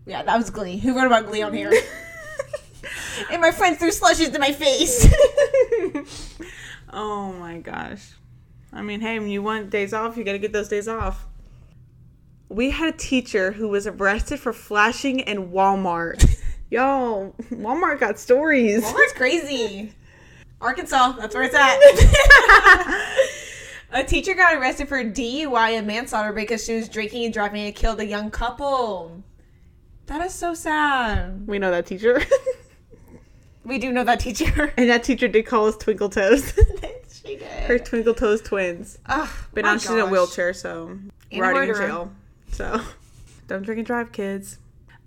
Yeah, 0.06 0.23
that 0.23 0.38
was 0.38 0.49
Glee. 0.49 0.78
Who 0.78 0.95
wrote 0.95 1.08
about 1.08 1.25
Glee 1.25 1.41
on 1.41 1.54
here? 1.54 1.71
and 3.32 3.41
my 3.41 3.51
friends 3.51 3.80
threw 3.80 3.91
slushes 3.91 4.30
to 4.30 4.39
my 4.39 4.51
face. 4.51 5.08
oh 6.93 7.34
my 7.34 7.58
gosh. 7.58 8.12
I 8.71 8.82
mean, 8.82 9.01
hey, 9.01 9.19
when 9.19 9.30
you 9.30 9.41
want 9.41 9.69
days 9.69 9.93
off, 9.93 10.17
you 10.17 10.23
gotta 10.23 10.38
get 10.38 10.54
those 10.54 10.67
days 10.67 10.88
off. 10.88 11.25
We 12.49 12.69
had 12.69 12.93
a 12.93 12.97
teacher 12.97 13.54
who 13.54 13.69
was 13.69 13.88
arrested 13.88 14.39
for 14.39 14.54
flashing 14.54 15.21
in 15.21 15.49
Walmart. 15.49 16.39
Yo, 16.69 17.34
Walmart 17.51 17.99
got 17.99 18.19
stories. 18.19 18.84
Walmart's 18.84 19.13
crazy. 19.13 19.93
Arkansas, 20.62 21.13
that's 21.13 21.36
where 21.36 21.44
it's 21.44 21.56
at. 21.56 21.78
a 23.91 24.04
teacher 24.04 24.34
got 24.34 24.56
arrested 24.56 24.88
for 24.88 25.04
DUI 25.04 25.78
and 25.78 25.86
manslaughter 25.88 26.34
because 26.34 26.63
she 26.65 26.76
was 26.76 26.89
drinking 26.89 27.26
and 27.26 27.34
driving 27.34 27.65
and 27.65 27.76
killed 27.76 28.00
a 28.00 28.06
young 28.06 28.32
couple. 28.32 29.24
That 30.08 30.22
is 30.22 30.34
so 30.34 30.54
sad. 30.54 31.48
We 31.48 31.60
know 31.60 31.72
that 31.72 31.86
teacher. 31.86 32.22
We 33.65 33.80
do 33.80 33.91
know 33.91 34.04
that 34.04 34.20
teacher. 34.20 34.72
and 34.78 34.89
that 34.89 35.04
teacher 35.04 35.28
did 35.28 35.48
call 35.48 35.65
us 35.68 35.76
Twinkle 35.76 36.10
Toes. 36.10 36.54
she 37.12 37.38
did. 37.38 37.41
Her 37.41 37.80
Twinkle 37.80 38.13
Toes 38.13 38.41
twins. 38.41 39.00
Ugh, 39.08 39.28
But 39.54 39.63
now 39.65 39.78
she's 39.78 39.89
in 39.89 40.00
a 40.00 40.06
wheelchair, 40.06 40.54
so 40.54 41.00
And 41.32 41.41
riding 41.41 41.70
in 41.70 41.76
jail. 41.76 42.12
So 42.52 42.80
don't 43.48 43.63
drink 43.63 43.80
and 43.80 43.88
drive, 43.88 44.12
kids. 44.12 44.60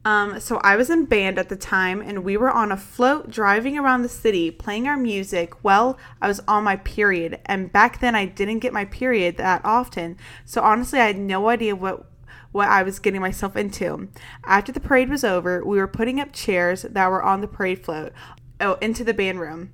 Um, 0.04 0.40
so 0.40 0.58
I 0.62 0.76
was 0.76 0.90
in 0.90 1.04
band 1.04 1.38
at 1.38 1.48
the 1.48 1.56
time, 1.56 2.00
and 2.00 2.24
we 2.24 2.36
were 2.36 2.50
on 2.50 2.72
a 2.72 2.76
float 2.76 3.30
driving 3.30 3.76
around 3.76 4.02
the 4.02 4.08
city 4.08 4.50
playing 4.50 4.86
our 4.86 4.96
music. 4.96 5.64
Well, 5.64 5.98
I 6.22 6.28
was 6.28 6.40
on 6.48 6.64
my 6.64 6.76
period, 6.76 7.40
and 7.46 7.72
back 7.72 8.00
then 8.00 8.14
I 8.14 8.24
didn't 8.24 8.60
get 8.60 8.72
my 8.72 8.84
period 8.84 9.36
that 9.36 9.60
often. 9.64 10.16
So 10.44 10.62
honestly, 10.62 11.00
I 11.00 11.06
had 11.06 11.18
no 11.18 11.48
idea 11.48 11.76
what 11.76 12.06
what 12.50 12.68
I 12.68 12.82
was 12.82 12.98
getting 12.98 13.20
myself 13.20 13.56
into. 13.56 14.08
After 14.44 14.72
the 14.72 14.80
parade 14.80 15.10
was 15.10 15.22
over, 15.22 15.62
we 15.62 15.76
were 15.76 15.86
putting 15.86 16.18
up 16.18 16.32
chairs 16.32 16.82
that 16.82 17.10
were 17.10 17.22
on 17.22 17.42
the 17.42 17.46
parade 17.46 17.84
float, 17.84 18.12
oh, 18.58 18.74
into 18.80 19.04
the 19.04 19.12
band 19.12 19.38
room. 19.38 19.72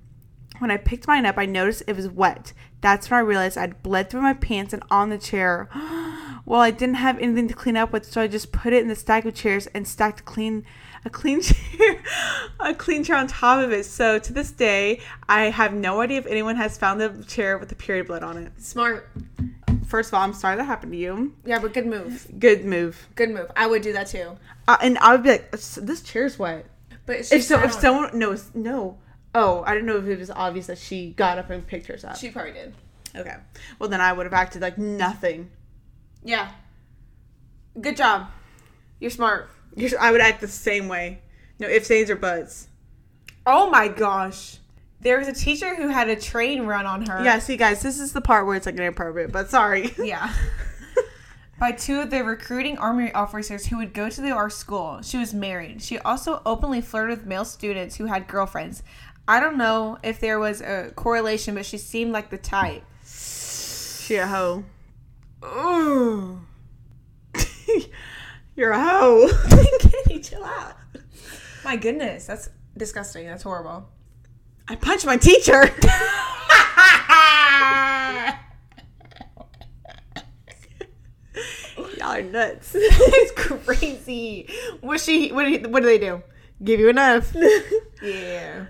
When 0.58 0.70
I 0.70 0.76
picked 0.76 1.08
mine 1.08 1.26
up, 1.26 1.36
I 1.36 1.46
noticed 1.46 1.82
it 1.86 1.96
was 1.96 2.08
wet. 2.08 2.52
That's 2.80 3.10
when 3.10 3.18
I 3.18 3.22
realized 3.22 3.58
I'd 3.58 3.82
bled 3.82 4.08
through 4.10 4.22
my 4.22 4.34
pants 4.34 4.72
and 4.72 4.82
on 4.90 5.10
the 5.10 5.18
chair. 5.18 5.68
well, 6.44 6.60
I 6.60 6.70
didn't 6.70 6.96
have 6.96 7.18
anything 7.18 7.48
to 7.48 7.54
clean 7.54 7.76
up 7.76 7.92
with, 7.92 8.04
so 8.04 8.20
I 8.20 8.28
just 8.28 8.52
put 8.52 8.72
it 8.72 8.82
in 8.82 8.88
the 8.88 8.94
stack 8.94 9.24
of 9.24 9.34
chairs 9.34 9.66
and 9.68 9.86
stacked 9.86 10.20
a 10.20 10.22
clean 10.22 10.64
a 11.06 11.10
clean 11.10 11.42
chair 11.42 12.02
a 12.60 12.72
clean 12.72 13.04
chair 13.04 13.16
on 13.16 13.26
top 13.26 13.62
of 13.62 13.72
it. 13.72 13.84
So 13.84 14.18
to 14.18 14.32
this 14.32 14.52
day, 14.52 15.00
I 15.28 15.44
have 15.44 15.74
no 15.74 16.00
idea 16.00 16.18
if 16.18 16.26
anyone 16.26 16.56
has 16.56 16.78
found 16.78 17.00
the 17.00 17.24
chair 17.24 17.58
with 17.58 17.68
the 17.68 17.74
period 17.74 18.06
blood 18.06 18.22
on 18.22 18.38
it. 18.38 18.52
Smart. 18.58 19.10
First 19.86 20.10
of 20.10 20.14
all, 20.14 20.22
I'm 20.22 20.32
sorry 20.32 20.56
that 20.56 20.64
happened 20.64 20.92
to 20.92 20.98
you. 20.98 21.34
Yeah, 21.44 21.58
but 21.58 21.74
good 21.74 21.86
move. 21.86 22.26
Good 22.38 22.64
move. 22.64 23.06
Good 23.14 23.30
move. 23.30 23.50
I 23.56 23.66
would 23.66 23.82
do 23.82 23.92
that 23.92 24.06
too. 24.06 24.36
Uh, 24.66 24.78
and 24.80 24.98
I 24.98 25.12
would 25.12 25.22
be 25.22 25.30
like, 25.30 25.50
this 25.50 26.00
chair's 26.02 26.38
wet. 26.38 26.66
But 27.06 27.16
If 27.30 27.44
so, 27.44 27.62
if 27.62 27.72
someone 27.72 28.18
knows, 28.18 28.50
no. 28.54 28.98
Oh, 29.34 29.62
I 29.66 29.74
don't 29.74 29.84
know 29.86 29.96
if 29.96 30.06
it 30.06 30.18
was 30.18 30.30
obvious 30.30 30.66
that 30.68 30.78
she 30.78 31.10
got 31.10 31.38
up 31.38 31.50
and 31.50 31.66
picked 31.66 31.86
hers 31.88 32.04
up. 32.04 32.16
she 32.16 32.30
probably 32.30 32.52
did. 32.52 32.74
Okay. 33.16 33.34
Well, 33.78 33.88
then 33.88 34.00
I 34.00 34.12
would 34.12 34.26
have 34.26 34.32
acted 34.32 34.62
like 34.62 34.78
nothing. 34.78 35.50
Yeah. 36.22 36.50
Good 37.80 37.96
job. 37.96 38.28
You're 39.00 39.10
smart. 39.10 39.50
You're- 39.76 39.96
I 39.98 40.12
would 40.12 40.20
act 40.20 40.40
the 40.40 40.48
same 40.48 40.88
way. 40.88 41.20
No 41.58 41.68
ifs, 41.68 41.90
ands, 41.90 42.10
or 42.10 42.16
buts. 42.16 42.68
Oh 43.46 43.70
my 43.70 43.88
gosh. 43.88 44.58
There 45.00 45.18
was 45.18 45.28
a 45.28 45.32
teacher 45.32 45.74
who 45.76 45.88
had 45.88 46.08
a 46.08 46.16
train 46.16 46.62
run 46.66 46.86
on 46.86 47.06
her. 47.06 47.22
Yeah, 47.22 47.38
see, 47.38 47.56
guys, 47.56 47.82
this 47.82 48.00
is 48.00 48.12
the 48.12 48.20
part 48.20 48.46
where 48.46 48.56
it's 48.56 48.66
like 48.66 48.76
inappropriate, 48.76 49.32
but 49.32 49.50
sorry. 49.50 49.92
Yeah. 49.98 50.32
By 51.60 51.70
two 51.72 52.00
of 52.00 52.10
the 52.10 52.24
recruiting 52.24 52.78
army 52.78 53.12
officers 53.12 53.66
who 53.66 53.76
would 53.78 53.94
go 53.94 54.10
to 54.10 54.20
the, 54.20 54.30
our 54.30 54.50
school. 54.50 55.00
She 55.02 55.18
was 55.18 55.32
married. 55.32 55.82
She 55.82 55.98
also 55.98 56.42
openly 56.44 56.80
flirted 56.80 57.18
with 57.18 57.26
male 57.26 57.44
students 57.44 57.94
who 57.96 58.06
had 58.06 58.26
girlfriends. 58.26 58.82
I 59.26 59.40
don't 59.40 59.56
know 59.56 59.98
if 60.02 60.20
there 60.20 60.38
was 60.38 60.60
a 60.60 60.92
correlation, 60.94 61.54
but 61.54 61.64
she 61.64 61.78
seemed 61.78 62.12
like 62.12 62.30
the 62.30 62.38
type. 62.38 62.84
she 63.06 64.16
a 64.16 64.26
hoe. 64.26 64.64
Ooh. 65.44 66.40
You're 68.56 68.70
a 68.70 68.80
hoe. 68.80 69.28
Kenny, 69.80 70.20
chill 70.20 70.44
out. 70.44 70.76
My 71.64 71.76
goodness, 71.76 72.26
that's 72.26 72.50
disgusting. 72.76 73.26
That's 73.26 73.42
horrible. 73.42 73.88
I 74.68 74.76
punched 74.76 75.06
my 75.06 75.16
teacher. 75.16 75.64
Y'all 81.98 82.12
are 82.12 82.22
nuts. 82.22 82.74
It's 82.78 83.32
crazy. 83.32 84.48
What 84.80 85.00
she? 85.00 85.32
What 85.32 85.66
what 85.68 85.80
do 85.80 85.86
they 85.86 85.98
do? 85.98 86.22
Give 86.62 86.78
you 86.78 86.88
enough. 86.90 87.34
Yeah. 88.02 88.66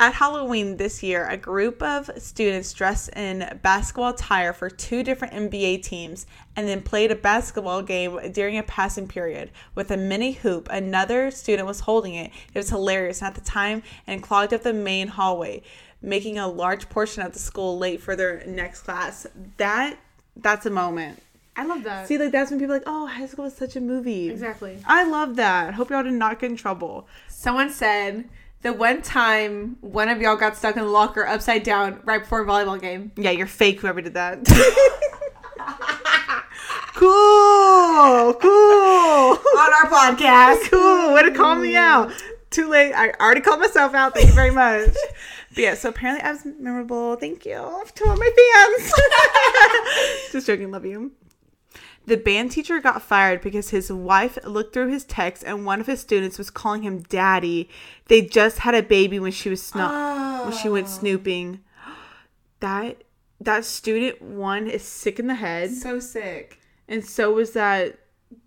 At 0.00 0.14
Halloween 0.14 0.76
this 0.76 1.04
year, 1.04 1.24
a 1.28 1.36
group 1.36 1.80
of 1.80 2.10
students 2.18 2.72
dressed 2.72 3.10
in 3.10 3.60
basketball 3.62 4.10
attire 4.10 4.52
for 4.52 4.68
two 4.68 5.04
different 5.04 5.34
NBA 5.34 5.84
teams 5.84 6.26
and 6.56 6.66
then 6.66 6.82
played 6.82 7.12
a 7.12 7.14
basketball 7.14 7.80
game 7.80 8.18
during 8.32 8.58
a 8.58 8.64
passing 8.64 9.06
period 9.06 9.52
with 9.76 9.92
a 9.92 9.96
mini 9.96 10.32
hoop. 10.32 10.68
Another 10.68 11.30
student 11.30 11.68
was 11.68 11.80
holding 11.80 12.14
it. 12.14 12.32
It 12.52 12.58
was 12.58 12.70
hilarious 12.70 13.22
at 13.22 13.36
the 13.36 13.40
time 13.40 13.84
and 14.04 14.20
clogged 14.20 14.52
up 14.52 14.64
the 14.64 14.72
main 14.72 15.06
hallway, 15.06 15.62
making 16.02 16.38
a 16.38 16.48
large 16.48 16.88
portion 16.88 17.22
of 17.22 17.32
the 17.32 17.38
school 17.38 17.78
late 17.78 18.00
for 18.00 18.16
their 18.16 18.44
next 18.46 18.80
class. 18.80 19.28
That 19.58 19.96
that's 20.36 20.66
a 20.66 20.70
moment. 20.70 21.22
I 21.56 21.64
love 21.66 21.84
that. 21.84 22.08
See, 22.08 22.18
like 22.18 22.32
that's 22.32 22.50
when 22.50 22.58
people 22.58 22.74
are 22.74 22.78
like, 22.78 22.88
oh, 22.88 23.06
high 23.06 23.26
school 23.26 23.44
was 23.44 23.54
such 23.54 23.76
a 23.76 23.80
movie. 23.80 24.28
exactly. 24.28 24.76
I 24.86 25.08
love 25.08 25.36
that. 25.36 25.74
Hope 25.74 25.90
y'all 25.90 26.02
did 26.02 26.14
not 26.14 26.40
get 26.40 26.50
in 26.50 26.56
trouble. 26.56 27.06
Someone 27.28 27.70
said 27.70 28.28
the 28.64 28.72
one 28.72 29.02
time 29.02 29.76
one 29.82 30.08
of 30.08 30.20
y'all 30.20 30.36
got 30.36 30.56
stuck 30.56 30.76
in 30.76 30.82
the 30.82 30.88
locker 30.88 31.24
upside 31.26 31.62
down 31.62 32.00
right 32.04 32.22
before 32.22 32.42
a 32.42 32.46
volleyball 32.46 32.80
game. 32.80 33.12
Yeah, 33.14 33.30
you're 33.30 33.46
fake, 33.46 33.80
whoever 33.80 34.00
did 34.00 34.14
that. 34.14 34.38
cool, 36.94 38.32
cool, 38.34 38.50
On 38.50 39.72
our 39.74 39.90
podcast. 39.90 40.70
cool. 40.70 41.12
Way 41.12 41.24
to 41.24 41.30
call 41.32 41.56
me 41.56 41.76
out. 41.76 42.10
Too 42.50 42.68
late. 42.68 42.94
I 42.94 43.10
already 43.20 43.42
called 43.42 43.60
myself 43.60 43.94
out. 43.94 44.14
Thank 44.14 44.28
you 44.28 44.34
very 44.34 44.50
much. 44.50 44.94
But 45.50 45.58
yeah, 45.58 45.74
so 45.74 45.90
apparently 45.90 46.24
I 46.24 46.32
was 46.32 46.44
memorable. 46.44 47.16
Thank 47.16 47.44
you 47.44 47.52
to 47.52 48.08
all 48.08 48.16
my 48.16 48.30
fans. 48.78 48.92
Just 50.32 50.46
joking. 50.46 50.70
Love 50.70 50.86
you. 50.86 51.12
The 52.06 52.16
band 52.16 52.50
teacher 52.50 52.80
got 52.80 53.02
fired 53.02 53.40
because 53.40 53.70
his 53.70 53.90
wife 53.90 54.38
looked 54.44 54.74
through 54.74 54.88
his 54.88 55.04
text 55.04 55.42
and 55.42 55.64
one 55.64 55.80
of 55.80 55.86
his 55.86 56.00
students 56.00 56.36
was 56.36 56.50
calling 56.50 56.82
him 56.82 57.00
daddy. 57.00 57.68
They 58.08 58.20
just 58.20 58.58
had 58.58 58.74
a 58.74 58.82
baby 58.82 59.18
when 59.18 59.32
she 59.32 59.48
was 59.48 59.62
sno- 59.62 60.44
when 60.44 60.56
she 60.56 60.68
went 60.68 60.86
oh. 60.86 60.90
snooping. 60.90 61.60
That 62.60 63.02
that 63.40 63.66
student 63.66 64.22
one 64.22 64.68
is 64.68 64.82
sick 64.82 65.18
in 65.18 65.26
the 65.26 65.34
head, 65.34 65.70
So 65.70 66.00
sick. 66.00 66.58
and 66.88 67.04
so 67.04 67.32
was 67.32 67.52
that. 67.52 67.98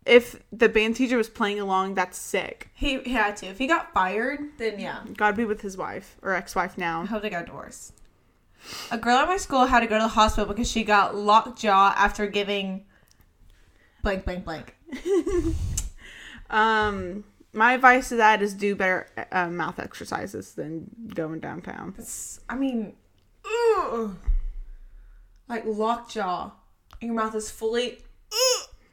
If 0.06 0.42
the 0.52 0.70
band 0.70 0.96
teacher 0.96 1.18
was 1.18 1.30
playing 1.30 1.60
along, 1.60 1.96
that's 1.96 2.18
sick. 2.18 2.72
He, 2.74 3.00
he 3.02 3.12
had 3.12 3.38
to. 3.38 3.46
If 3.48 3.58
he 3.60 3.68
got 3.68 3.94
fired, 3.94 4.40
then 4.58 4.80
yeah. 4.80 5.04
God 5.16 5.36
be 5.36 5.46
with 5.46 5.62
his 5.62 5.78
wife 5.78 6.18
or 6.22 6.34
ex-wife 6.34 6.78
now. 6.78 7.04
I 7.04 7.06
hope 7.06 7.22
they 7.22 7.30
got 7.30 7.46
divorced. 7.46 7.94
A 8.90 8.98
girl 8.98 9.18
at 9.18 9.28
my 9.28 9.38
school 9.38 9.66
had 9.66 9.82
to 9.82 9.88
go 9.88 9.98
to 9.98 10.04
the 10.04 10.10
hospital 10.10 10.46
because 10.48 10.70
she 10.70 10.84
got 10.84 11.16
lockjaw 11.16 11.94
after 11.96 12.26
giving 12.26 12.86
blank 14.02 14.26
blank 14.26 14.46
blank. 14.46 14.76
Um, 16.50 17.26
my 17.54 17.74
advice 17.74 18.10
to 18.10 18.18
that 18.18 18.42
is 18.42 18.54
do 18.54 18.76
better 18.76 19.08
uh, 19.32 19.50
mouth 19.50 19.80
exercises 19.80 20.54
than 20.54 20.90
going 21.14 21.40
downtown. 21.40 21.96
It's, 21.98 22.40
I 22.48 22.56
mean, 22.56 22.96
ugh. 23.46 24.16
like 25.50 25.64
lockjaw. 25.66 26.52
Your 27.02 27.14
mouth 27.14 27.36
is 27.36 27.52
fully 27.52 28.00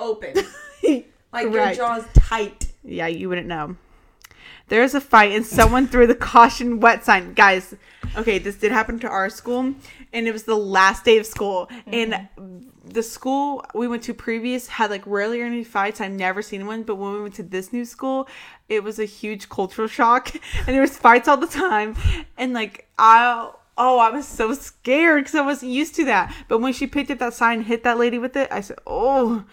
open. 0.01 0.35
Like 1.35 1.51
Correct. 1.51 1.77
your 1.79 1.89
jaw 1.89 1.97
is 1.97 2.05
tight. 2.15 2.73
Yeah, 2.85 3.09
you 3.09 3.29
wouldn't 3.29 3.49
know. 3.49 3.75
There 4.69 4.83
was 4.83 4.95
a 4.95 5.01
fight 5.01 5.33
and 5.33 5.45
someone 5.45 5.89
threw 5.89 6.07
the 6.07 6.15
caution 6.15 6.79
wet 6.79 7.05
sign. 7.05 7.35
Guys, 7.35 7.75
okay, 8.17 8.39
this 8.39 8.55
did 8.55 8.71
happen 8.71 9.01
to 9.01 9.09
our 9.09 9.29
school 9.29 9.75
and 10.13 10.29
it 10.29 10.33
was 10.33 10.45
the 10.45 10.55
last 10.55 11.05
day 11.05 11.19
of 11.19 11.27
school. 11.27 11.69
And 11.89 12.29
the 12.87 13.03
school 13.03 13.65
we 13.75 13.89
went 13.89 14.03
to 14.05 14.15
previous 14.15 14.69
had 14.69 14.91
like 14.91 15.07
rarely 15.07 15.41
any 15.41 15.65
fights. 15.65 16.01
I've 16.01 16.13
never 16.13 16.43
seen 16.43 16.67
one, 16.67 16.83
but 16.83 16.97
when 16.97 17.13
we 17.13 17.23
went 17.23 17.35
to 17.35 17.43
this 17.43 17.73
new 17.73 17.85
school, 17.85 18.29
it 18.69 18.83
was 18.83 18.99
a 18.99 19.05
huge 19.05 19.49
cultural 19.49 19.89
shock 19.89 20.35
and 20.59 20.69
there 20.69 20.81
was 20.81 20.97
fights 20.97 21.29
all 21.29 21.37
the 21.37 21.47
time. 21.47 21.97
And 22.37 22.53
like 22.53 22.89
I 22.99 23.51
Oh, 23.77 23.99
I 23.99 24.11
was 24.11 24.27
so 24.27 24.55
scared 24.55 25.25
because 25.25 25.35
I 25.35 25.45
wasn't 25.45 25.73
used 25.73 25.97
to 25.97 26.05
that. 26.05 26.33
But 26.47 26.61
when 26.61 26.73
she 26.73 26.87
picked 26.87 27.11
up 27.11 27.19
that 27.19 27.35
sign 27.35 27.59
and 27.59 27.67
hit 27.67 27.83
that 27.83 27.99
lady 27.99 28.19
with 28.19 28.37
it, 28.37 28.49
I 28.53 28.61
said, 28.61 28.79
"Oh!" 28.87 29.45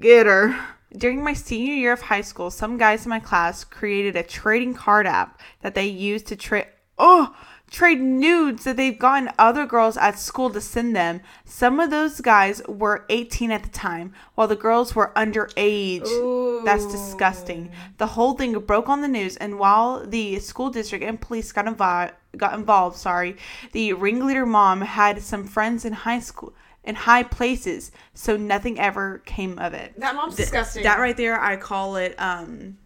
Get 0.00 0.26
her. 0.26 0.58
During 0.96 1.22
my 1.22 1.34
senior 1.34 1.74
year 1.74 1.92
of 1.92 2.00
high 2.00 2.22
school, 2.22 2.50
some 2.50 2.78
guys 2.78 3.04
in 3.04 3.10
my 3.10 3.20
class 3.20 3.62
created 3.62 4.16
a 4.16 4.22
trading 4.22 4.74
card 4.74 5.06
app 5.06 5.40
that 5.60 5.74
they 5.74 5.86
used 5.86 6.26
to 6.28 6.36
trade. 6.36 6.66
Oh, 6.98 7.36
trade 7.70 8.00
nudes 8.00 8.64
that 8.64 8.76
they've 8.76 8.98
gotten 8.98 9.30
other 9.38 9.66
girls 9.66 9.96
at 9.96 10.18
school 10.18 10.50
to 10.50 10.60
send 10.60 10.96
them. 10.96 11.20
Some 11.44 11.80
of 11.80 11.90
those 11.90 12.20
guys 12.20 12.62
were 12.66 13.04
18 13.08 13.50
at 13.50 13.62
the 13.62 13.68
time, 13.68 14.14
while 14.34 14.48
the 14.48 14.56
girls 14.56 14.94
were 14.94 15.12
underage. 15.16 16.64
That's 16.64 16.86
disgusting. 16.86 17.70
The 17.98 18.06
whole 18.06 18.34
thing 18.34 18.58
broke 18.60 18.88
on 18.88 19.02
the 19.02 19.08
news, 19.08 19.36
and 19.36 19.58
while 19.58 20.04
the 20.04 20.38
school 20.40 20.70
district 20.70 21.04
and 21.04 21.20
police 21.20 21.52
got 21.52 21.66
involved, 21.66 22.12
got 22.36 22.54
involved, 22.54 22.96
sorry, 22.96 23.36
the 23.72 23.92
ringleader 23.92 24.46
mom 24.46 24.80
had 24.80 25.22
some 25.22 25.44
friends 25.44 25.84
in 25.84 25.92
high 25.92 26.20
school 26.20 26.54
in 26.84 26.94
high 26.94 27.22
places, 27.22 27.92
so 28.14 28.36
nothing 28.36 28.80
ever 28.80 29.18
came 29.26 29.58
of 29.58 29.74
it. 29.74 29.92
That 30.00 30.14
mom's 30.14 30.36
disgusting. 30.36 30.84
That 30.84 30.98
right 30.98 31.16
there, 31.16 31.38
I 31.38 31.56
call 31.56 31.96
it 31.96 32.14
um, 32.18 32.78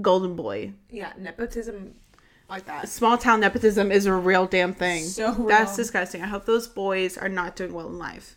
golden 0.00 0.36
boy. 0.36 0.74
Yeah, 0.90 1.12
nepotism 1.18 1.94
like 2.48 2.66
that. 2.66 2.88
Small 2.88 3.18
town 3.18 3.40
nepotism 3.40 3.90
is 3.90 4.06
a 4.06 4.14
real 4.14 4.46
damn 4.46 4.74
thing. 4.74 5.04
So 5.04 5.32
That's 5.48 5.76
disgusting. 5.76 6.22
I 6.22 6.26
hope 6.26 6.44
those 6.44 6.68
boys 6.68 7.18
are 7.18 7.28
not 7.28 7.56
doing 7.56 7.72
well 7.72 7.88
in 7.88 7.98
life. 7.98 8.36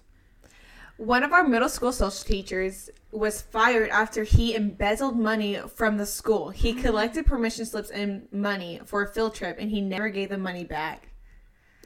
One 0.97 1.24
of 1.24 1.34
our 1.34 1.47
middle 1.47 1.69
school 1.69 1.91
social 1.91 2.26
teachers 2.26 2.89
was 3.12 3.41
fired 3.41 3.89
after 3.89 4.24
he 4.24 4.54
embezzled 4.54 5.17
money 5.17 5.60
from 5.76 5.97
the 5.97 6.06
school. 6.06 6.50
He 6.50 6.74
collected 6.74 7.26
permission 7.26 7.65
slips 7.65 7.89
and 7.89 8.28
money 8.32 8.80
for 8.86 9.02
a 9.02 9.08
field 9.08 9.34
trip, 9.34 9.58
and 9.60 9.71
he 9.71 9.82
never 9.82 10.10
gave 10.10 10.30
the 10.30 10.38
money 10.38 10.63
back. 10.63 11.10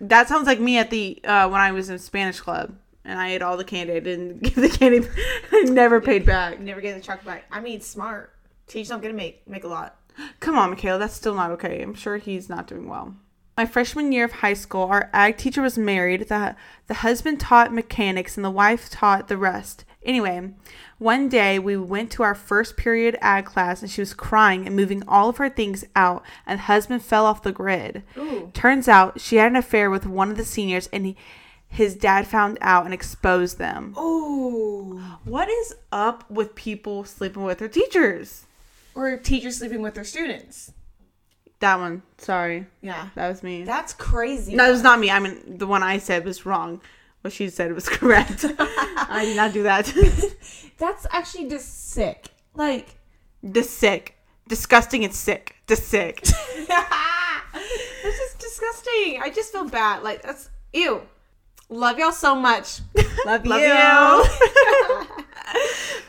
That 0.01 0.27
sounds 0.27 0.47
like 0.47 0.59
me 0.59 0.77
at 0.77 0.89
the 0.89 1.23
uh, 1.23 1.47
when 1.47 1.61
I 1.61 1.71
was 1.71 1.89
in 1.89 1.97
Spanish 1.99 2.41
club 2.41 2.75
and 3.05 3.19
I 3.19 3.29
ate 3.29 3.41
all 3.41 3.55
the 3.55 3.63
candy. 3.63 3.93
I 3.93 3.99
didn't 3.99 4.39
give 4.43 4.55
the 4.55 4.69
candy. 4.69 5.07
I 5.51 5.61
never 5.61 6.01
paid 6.01 6.25
back. 6.25 6.59
Never 6.59 6.81
gave 6.81 6.95
the 6.95 7.01
chocolate 7.01 7.25
back. 7.25 7.45
I 7.51 7.61
mean, 7.61 7.79
smart. 7.81 8.33
Teach 8.67 8.89
don't 8.89 9.01
get 9.01 9.09
to 9.09 9.13
make 9.13 9.47
make 9.47 9.63
a 9.63 9.67
lot. 9.67 9.95
Come 10.39 10.57
on, 10.57 10.71
Michaela. 10.71 10.99
That's 10.99 11.13
still 11.13 11.35
not 11.35 11.51
okay. 11.51 11.81
I'm 11.81 11.93
sure 11.93 12.17
he's 12.17 12.49
not 12.49 12.67
doing 12.67 12.87
well. 12.87 13.15
My 13.57 13.65
freshman 13.65 14.11
year 14.11 14.25
of 14.25 14.33
high 14.33 14.53
school, 14.53 14.83
our 14.83 15.09
ag 15.13 15.37
teacher 15.37 15.61
was 15.61 15.77
married. 15.77 16.27
The, 16.27 16.57
the 16.87 16.95
husband 16.95 17.39
taught 17.39 17.73
mechanics 17.73 18.35
and 18.35 18.43
the 18.43 18.51
wife 18.51 18.89
taught 18.89 19.29
the 19.29 19.37
rest. 19.37 19.85
Anyway, 20.03 20.51
one 20.97 21.29
day 21.29 21.57
we 21.57 21.77
went 21.77 22.11
to 22.11 22.23
our 22.23 22.35
first 22.35 22.75
period 22.75 23.17
ag 23.21 23.45
class 23.45 23.81
and 23.81 23.89
she 23.89 24.01
was 24.01 24.13
crying 24.13 24.67
and 24.67 24.75
moving 24.75 25.03
all 25.07 25.29
of 25.29 25.37
her 25.37 25.49
things 25.49 25.85
out, 25.95 26.23
and 26.45 26.59
the 26.59 26.63
husband 26.63 27.01
fell 27.01 27.25
off 27.25 27.43
the 27.43 27.51
grid. 27.51 28.03
Ooh. 28.17 28.51
Turns 28.53 28.87
out 28.87 29.21
she 29.21 29.37
had 29.37 29.51
an 29.51 29.55
affair 29.55 29.89
with 29.89 30.05
one 30.05 30.29
of 30.29 30.37
the 30.37 30.45
seniors 30.45 30.87
and 30.91 31.05
he, 31.05 31.17
his 31.67 31.95
dad 31.95 32.27
found 32.27 32.57
out 32.61 32.85
and 32.85 32.93
exposed 32.93 33.57
them. 33.57 33.95
Ooh. 33.97 34.99
What 35.23 35.49
is 35.49 35.75
up 35.91 36.29
with 36.29 36.55
people 36.55 37.03
sleeping 37.05 37.43
with 37.43 37.59
their 37.59 37.69
teachers? 37.69 38.44
Or 38.95 39.17
teachers 39.17 39.57
sleeping 39.57 39.81
with 39.81 39.93
their 39.93 40.03
students. 40.03 40.71
That 41.59 41.79
one. 41.79 42.01
Sorry. 42.17 42.65
Yeah. 42.81 43.09
That 43.15 43.27
was 43.27 43.43
me. 43.43 43.63
That's 43.63 43.93
crazy. 43.93 44.55
No, 44.55 44.67
it 44.67 44.71
was 44.71 44.83
not 44.83 44.99
me. 44.99 45.11
I 45.11 45.19
mean, 45.19 45.57
the 45.57 45.67
one 45.67 45.83
I 45.83 45.97
said 45.97 46.25
was 46.25 46.45
wrong. 46.45 46.81
What 47.21 47.33
she 47.33 47.49
said 47.49 47.73
was 47.73 47.89
correct. 47.97 48.45
I 48.59 49.23
did 49.25 49.35
not 49.35 49.53
do 49.53 49.63
that. 49.63 49.91
That's 50.77 51.07
actually 51.11 51.49
just 51.49 51.91
sick. 51.91 52.27
Like, 52.53 52.95
the 53.43 53.63
sick. 53.63 54.15
Disgusting 54.47 55.03
and 55.03 55.13
sick. 55.13 55.55
The 55.67 55.75
sick. 55.75 56.21
this 56.21 56.69
is 58.19 58.33
disgusting. 58.37 59.19
I 59.21 59.31
just 59.33 59.51
feel 59.51 59.67
bad. 59.67 60.03
Like, 60.03 60.21
that's 60.21 60.49
ew. 60.71 61.01
Love 61.69 61.97
y'all 61.97 62.11
so 62.11 62.35
much. 62.35 62.81
Love, 63.25 63.45
Love 63.45 63.61
you. 65.07 65.24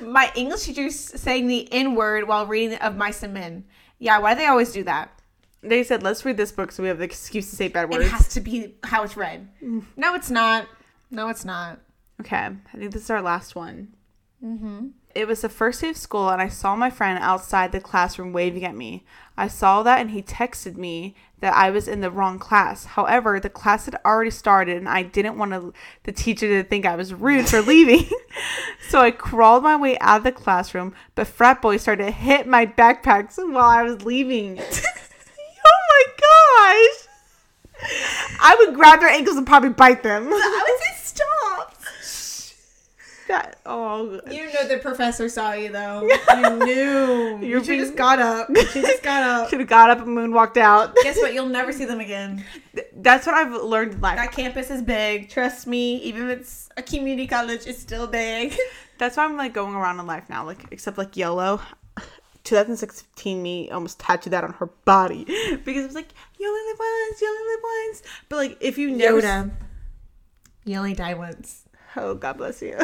My 0.00 0.30
English 0.34 0.62
teacher 0.64 0.90
saying 0.90 1.46
the 1.46 1.72
N 1.72 1.94
word 1.94 2.28
while 2.28 2.46
reading 2.46 2.78
of 2.78 3.00
and 3.00 3.34
Men. 3.34 3.64
Yeah, 3.98 4.18
why 4.18 4.34
do 4.34 4.40
they 4.40 4.46
always 4.46 4.72
do 4.72 4.82
that? 4.84 5.10
They 5.62 5.82
said, 5.82 6.02
let's 6.02 6.24
read 6.24 6.36
this 6.36 6.52
book 6.52 6.70
so 6.70 6.82
we 6.82 6.88
have 6.88 6.98
the 6.98 7.04
excuse 7.04 7.50
to 7.50 7.56
say 7.56 7.68
bad 7.68 7.90
words. 7.90 8.04
It 8.04 8.10
has 8.10 8.28
to 8.28 8.40
be 8.40 8.74
how 8.84 9.02
it's 9.02 9.16
read. 9.16 9.48
No, 9.96 10.14
it's 10.14 10.30
not. 10.30 10.68
No, 11.10 11.28
it's 11.28 11.44
not. 11.44 11.80
Okay. 12.20 12.36
I 12.36 12.76
think 12.76 12.92
this 12.92 13.02
is 13.02 13.10
our 13.10 13.22
last 13.22 13.54
one. 13.56 13.94
Mm-hmm. 14.44 14.88
It 15.16 15.26
was 15.26 15.40
the 15.40 15.48
first 15.48 15.80
day 15.80 15.88
of 15.88 15.96
school, 15.96 16.28
and 16.28 16.42
I 16.42 16.48
saw 16.48 16.76
my 16.76 16.90
friend 16.90 17.18
outside 17.22 17.72
the 17.72 17.80
classroom 17.80 18.34
waving 18.34 18.66
at 18.66 18.76
me. 18.76 19.02
I 19.34 19.48
saw 19.48 19.82
that, 19.82 19.98
and 19.98 20.10
he 20.10 20.20
texted 20.20 20.76
me 20.76 21.16
that 21.40 21.54
I 21.54 21.70
was 21.70 21.88
in 21.88 22.02
the 22.02 22.10
wrong 22.10 22.38
class. 22.38 22.84
However, 22.84 23.40
the 23.40 23.48
class 23.48 23.86
had 23.86 23.98
already 24.04 24.30
started, 24.30 24.76
and 24.76 24.88
I 24.88 25.02
didn't 25.02 25.38
want 25.38 25.52
to, 25.52 25.72
the 26.02 26.12
teacher 26.12 26.46
to 26.48 26.68
think 26.68 26.84
I 26.84 26.96
was 26.96 27.14
rude 27.14 27.48
for 27.48 27.62
leaving. 27.62 28.10
so 28.88 29.00
I 29.00 29.10
crawled 29.10 29.62
my 29.62 29.76
way 29.76 29.98
out 30.00 30.18
of 30.18 30.24
the 30.24 30.32
classroom, 30.32 30.94
but 31.14 31.26
frat 31.26 31.62
boys 31.62 31.80
started 31.80 32.04
to 32.04 32.10
hit 32.10 32.46
my 32.46 32.66
backpacks 32.66 33.38
while 33.38 33.70
I 33.70 33.84
was 33.84 34.04
leaving. 34.04 34.58
oh 34.60 35.80
my 35.90 36.04
gosh! 36.18 37.08
I 38.40 38.56
would 38.58 38.74
grab 38.74 39.00
their 39.00 39.08
ankles 39.08 39.38
and 39.38 39.46
probably 39.46 39.70
bite 39.70 40.02
them. 40.02 40.28
I 40.30 40.64
would 40.68 40.78
say 40.78 41.14
stop. 41.14 41.75
That 43.28 43.58
oh 43.66 44.20
You 44.30 44.52
know 44.52 44.68
the 44.68 44.78
professor 44.78 45.28
saw 45.28 45.52
you 45.52 45.70
though. 45.70 46.08
You 46.36 46.64
knew. 46.64 47.38
You're 47.40 47.58
you 47.58 47.64
should 47.64 47.78
just 47.78 47.96
got 47.96 48.20
up. 48.20 48.48
You 48.50 48.64
should 48.66 48.84
just 48.84 49.02
got 49.02 49.22
up. 49.22 49.48
should 49.48 49.60
have 49.60 49.68
got 49.68 49.90
up 49.90 49.98
and 49.98 50.16
moonwalked 50.16 50.56
out. 50.56 50.94
Guess 51.02 51.16
what? 51.16 51.34
You'll 51.34 51.48
never 51.48 51.72
see 51.72 51.84
them 51.84 52.00
again. 52.00 52.44
That's 52.94 53.26
what 53.26 53.34
I've 53.34 53.52
learned 53.62 53.94
in 53.94 54.00
life. 54.00 54.16
That 54.16 54.32
campus 54.32 54.70
is 54.70 54.82
big. 54.82 55.28
Trust 55.28 55.66
me. 55.66 55.96
Even 56.02 56.30
if 56.30 56.38
it's 56.38 56.68
a 56.76 56.82
community 56.82 57.26
college, 57.26 57.66
it's 57.66 57.80
still 57.80 58.06
big. 58.06 58.56
That's 58.98 59.16
why 59.16 59.24
I'm 59.24 59.36
like 59.36 59.52
going 59.52 59.74
around 59.74 59.98
in 59.98 60.06
life 60.06 60.28
now, 60.28 60.44
like 60.44 60.66
except 60.70 60.98
like 60.98 61.16
YOLO. 61.16 61.60
2016 62.44 63.42
me 63.42 63.68
almost 63.70 63.98
tattooed 63.98 64.32
that 64.32 64.44
on 64.44 64.52
her 64.52 64.66
body 64.84 65.24
because 65.24 65.82
it 65.82 65.86
was 65.86 65.96
like 65.96 66.12
you 66.38 66.46
only 66.46 66.70
live 66.70 66.78
once, 66.78 67.20
you 67.20 67.28
only 67.28 67.52
live 67.52 67.60
once. 67.62 68.02
But 68.28 68.36
like 68.36 68.58
if 68.60 68.78
you 68.78 68.90
never, 68.92 69.20
Yoda. 69.20 69.50
You 70.64 70.78
only 70.78 70.94
die 70.94 71.14
once. 71.14 71.65
Oh 71.96 72.14
God 72.14 72.38
bless 72.38 72.62
you. 72.62 72.74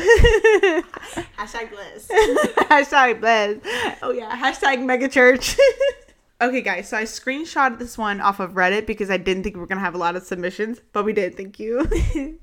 Hashtag 1.38 1.70
bliss. 1.70 2.08
hashtag 2.10 3.20
bless. 3.20 3.56
Oh 4.02 4.12
yeah, 4.12 4.36
hashtag 4.36 4.84
mega 4.84 5.08
church. 5.08 5.56
okay, 6.40 6.60
guys, 6.60 6.88
so 6.88 6.96
I 6.96 7.04
screenshotted 7.04 7.78
this 7.78 7.98
one 7.98 8.20
off 8.20 8.40
of 8.40 8.52
Reddit 8.52 8.86
because 8.86 9.10
I 9.10 9.16
didn't 9.16 9.42
think 9.42 9.56
we 9.56 9.60
were 9.60 9.66
gonna 9.66 9.80
have 9.80 9.94
a 9.94 9.98
lot 9.98 10.16
of 10.16 10.22
submissions, 10.22 10.80
but 10.92 11.04
we 11.04 11.12
did. 11.12 11.36
Thank 11.36 11.58
you. 11.58 12.38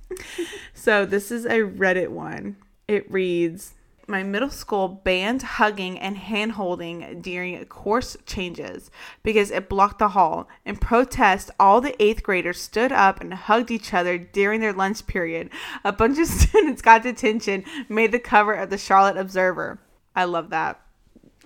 so 0.74 1.06
this 1.06 1.32
is 1.32 1.46
a 1.46 1.60
Reddit 1.60 2.10
one. 2.10 2.58
It 2.88 3.10
reads. 3.12 3.74
My 4.10 4.24
middle 4.24 4.50
school 4.50 4.88
banned 4.88 5.44
hugging 5.44 6.00
and 6.00 6.18
hand 6.18 6.54
holding 6.54 7.22
during 7.22 7.64
course 7.66 8.18
changes 8.26 8.90
because 9.22 9.52
it 9.52 9.70
blocked 9.70 10.00
the 10.00 10.10
hall. 10.10 10.48
In 10.66 10.78
protest, 10.78 11.52
all 11.60 11.80
the 11.80 11.96
eighth 12.02 12.24
graders 12.24 12.60
stood 12.60 12.92
up 12.92 13.22
and 13.22 13.32
hugged 13.32 13.70
each 13.70 13.94
other 13.94 14.18
during 14.18 14.62
their 14.62 14.74
lunch 14.74 15.06
period. 15.06 15.52
A 15.84 15.92
bunch 15.92 16.18
of 16.18 16.26
students 16.40 16.82
got 16.82 17.04
detention, 17.04 17.64
made 17.88 18.12
the 18.12 18.18
cover 18.18 18.54
of 18.54 18.72
the 18.72 18.80
Charlotte 18.80 19.16
Observer. 19.16 19.80
I 20.16 20.24
love 20.24 20.50
that. 20.50 20.82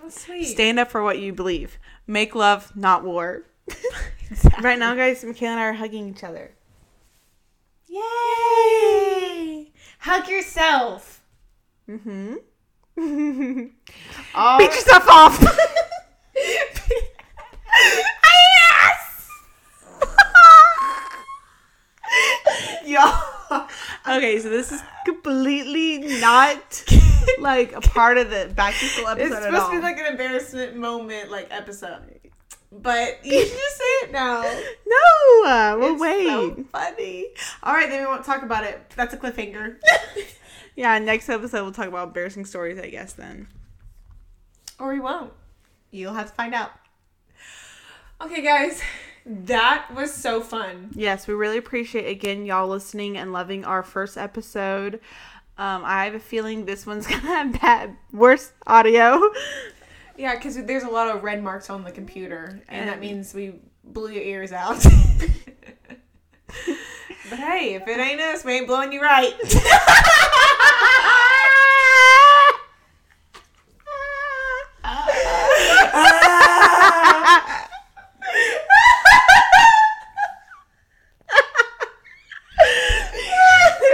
That's 0.00 0.22
sweet. 0.22 0.46
Stand 0.46 0.78
up 0.78 0.90
for 0.90 1.02
what 1.02 1.18
you 1.18 1.34
believe. 1.34 1.78
Make 2.06 2.34
love, 2.34 2.74
not 2.74 3.04
war. 3.04 3.44
Right 4.62 4.78
now, 4.78 4.94
guys, 4.94 5.22
Michaela 5.22 5.52
and 5.52 5.60
I 5.60 5.64
are 5.66 5.72
hugging 5.74 6.08
each 6.08 6.24
other. 6.24 6.54
Yay! 7.86 9.70
Hug 10.00 10.28
yourself. 10.28 11.22
Mm-hmm. 11.88 12.36
All 12.96 14.58
Beat 14.58 14.70
yourself 14.72 15.08
off. 15.08 15.40
yes! 16.34 16.90
Yo. 22.84 23.00
Okay, 24.06 24.38
so 24.40 24.48
this 24.50 24.70
is 24.72 24.82
completely 25.04 25.98
not 26.20 26.84
like 27.38 27.72
a 27.72 27.80
part 27.80 28.18
of 28.18 28.30
the 28.30 28.52
back 28.54 28.74
to 28.74 28.84
school 28.86 29.08
episode 29.08 29.26
It's 29.26 29.34
at 29.36 29.42
supposed 29.44 29.62
all. 29.62 29.70
to 29.70 29.76
be 29.76 29.82
like 29.82 29.98
an 29.98 30.06
embarrassment 30.06 30.76
moment, 30.76 31.30
like 31.30 31.48
episode. 31.50 32.20
But 32.70 33.24
you 33.24 33.40
should 33.40 33.48
just 33.56 33.76
say 33.76 33.84
it 34.02 34.12
now. 34.12 34.42
no, 34.42 35.48
uh, 35.48 35.76
we'll 35.78 35.92
It's 35.94 36.00
wait. 36.02 36.26
so 36.26 36.64
funny. 36.72 37.26
All 37.62 37.72
right, 37.72 37.88
then 37.88 38.00
we 38.02 38.06
won't 38.06 38.24
talk 38.24 38.42
about 38.42 38.64
it. 38.64 38.90
That's 38.96 39.14
a 39.14 39.16
cliffhanger. 39.16 39.76
Yeah, 40.76 40.98
next 40.98 41.28
episode 41.28 41.62
we'll 41.62 41.72
talk 41.72 41.86
about 41.88 42.08
embarrassing 42.08 42.44
stories. 42.46 42.78
I 42.78 42.88
guess 42.88 43.12
then. 43.12 43.48
or 44.78 44.92
we 44.92 45.00
won't. 45.00 45.32
You'll 45.90 46.14
have 46.14 46.28
to 46.28 46.34
find 46.34 46.54
out. 46.54 46.72
Okay, 48.20 48.42
guys, 48.42 48.80
that 49.26 49.86
was 49.94 50.12
so 50.12 50.40
fun. 50.40 50.90
Yes, 50.94 51.26
we 51.26 51.34
really 51.34 51.58
appreciate 51.58 52.08
again 52.08 52.44
y'all 52.46 52.68
listening 52.68 53.16
and 53.16 53.32
loving 53.32 53.64
our 53.64 53.82
first 53.82 54.16
episode. 54.16 55.00
Um, 55.56 55.82
I 55.84 56.04
have 56.06 56.14
a 56.14 56.20
feeling 56.20 56.64
this 56.64 56.86
one's 56.86 57.06
gonna 57.08 57.20
have 57.20 57.60
bad, 57.60 57.96
worse 58.12 58.52
audio. 58.66 59.20
Yeah, 60.16 60.34
because 60.34 60.56
there's 60.64 60.84
a 60.84 60.88
lot 60.88 61.14
of 61.14 61.22
red 61.24 61.42
marks 61.42 61.70
on 61.70 61.84
the 61.84 61.90
computer, 61.92 62.60
and 62.68 62.88
that 62.88 63.00
means 63.00 63.34
we 63.34 63.54
blew 63.84 64.10
your 64.10 64.22
ears 64.22 64.52
out. 64.52 64.84
But 67.30 67.38
hey, 67.38 67.74
if 67.74 67.88
it 67.88 67.98
ain't 67.98 68.20
us, 68.20 68.44
we 68.44 68.52
ain't 68.52 68.66
blowing 68.66 68.92
you 68.92 69.00
right. 69.00 69.32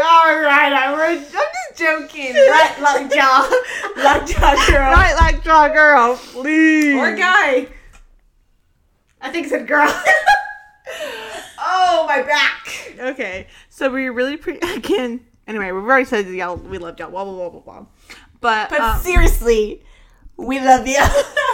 All 0.03 0.41
right, 0.41 0.73
I'm, 0.73 1.21
just 1.21 1.79
joking. 1.79 2.35
Right, 2.35 2.77
like 2.81 3.13
jaw, 3.13 3.49
like 3.97 4.27
jaw 4.27 4.67
girl, 4.69 4.93
right, 4.93 5.15
like 5.15 5.45
jaw 5.45 5.69
girl, 5.69 6.17
please, 6.17 6.97
or 6.97 7.15
guy. 7.15 7.69
I 9.21 9.31
think 9.31 9.47
it's 9.47 9.55
a 9.55 9.61
girl. 9.61 9.89
my 12.11 12.23
back. 12.23 12.95
Okay, 12.99 13.47
so 13.69 13.91
we 13.91 14.09
really 14.09 14.37
pre 14.37 14.59
again. 14.75 15.21
Anyway, 15.47 15.71
we've 15.73 15.83
already 15.83 16.05
said 16.05 16.29
y'all 16.29 16.57
we 16.57 16.79
loved 16.79 17.01
y'all. 17.01 17.11
Blah 17.11 17.25
blah 17.25 17.35
blah 17.35 17.51
blah 17.51 17.61
blah. 17.61 17.87
But, 18.41 18.71
But 18.71 18.81
um, 18.81 18.99
seriously, 19.01 19.83
we 20.37 20.61
love 20.61 20.87
you. 20.87 21.01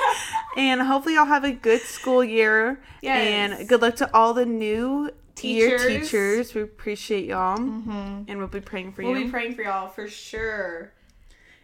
and 0.57 0.81
hopefully 0.81 1.14
y'all 1.16 1.25
have 1.25 1.45
a 1.45 1.51
good 1.51 1.81
school 1.81 2.23
year. 2.23 2.81
Yes. 3.03 3.59
And 3.59 3.69
good 3.69 3.83
luck 3.83 3.97
to 3.97 4.14
all 4.14 4.35
the 4.35 4.47
new 4.47 5.11
year 5.42 5.79
Teachers. 5.79 6.03
teachers. 6.11 6.55
We 6.55 6.62
appreciate 6.62 7.27
y'all, 7.27 7.59
mm-hmm. 7.59 8.23
and 8.29 8.38
we'll 8.38 8.47
be 8.49 8.61
praying 8.61 8.92
for 8.92 9.03
you. 9.03 9.11
we'll 9.11 9.25
be 9.25 9.31
praying 9.31 9.55
for 9.55 9.62
y'all 9.62 9.88
for 9.88 10.09
sure. 10.09 10.92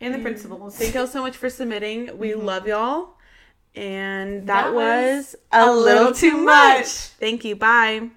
And 0.00 0.12
the 0.12 0.18
principals. 0.18 0.76
Thank 0.76 0.94
y'all 0.94 1.07
so 1.07 1.22
much 1.22 1.37
for 1.37 1.48
submitting. 1.48 2.18
We 2.18 2.35
love 2.35 2.66
y'all. 2.66 3.14
And 3.74 4.48
that, 4.48 4.64
That 4.64 4.74
was, 4.74 5.16
was 5.16 5.37
a 5.52 5.70
little 5.70 5.83
little 5.83 6.12
too 6.12 6.33
too 6.33 6.37
much. 6.38 6.78
much. 6.81 6.88
Thank 6.88 7.44
you. 7.44 7.55
Bye. 7.55 8.11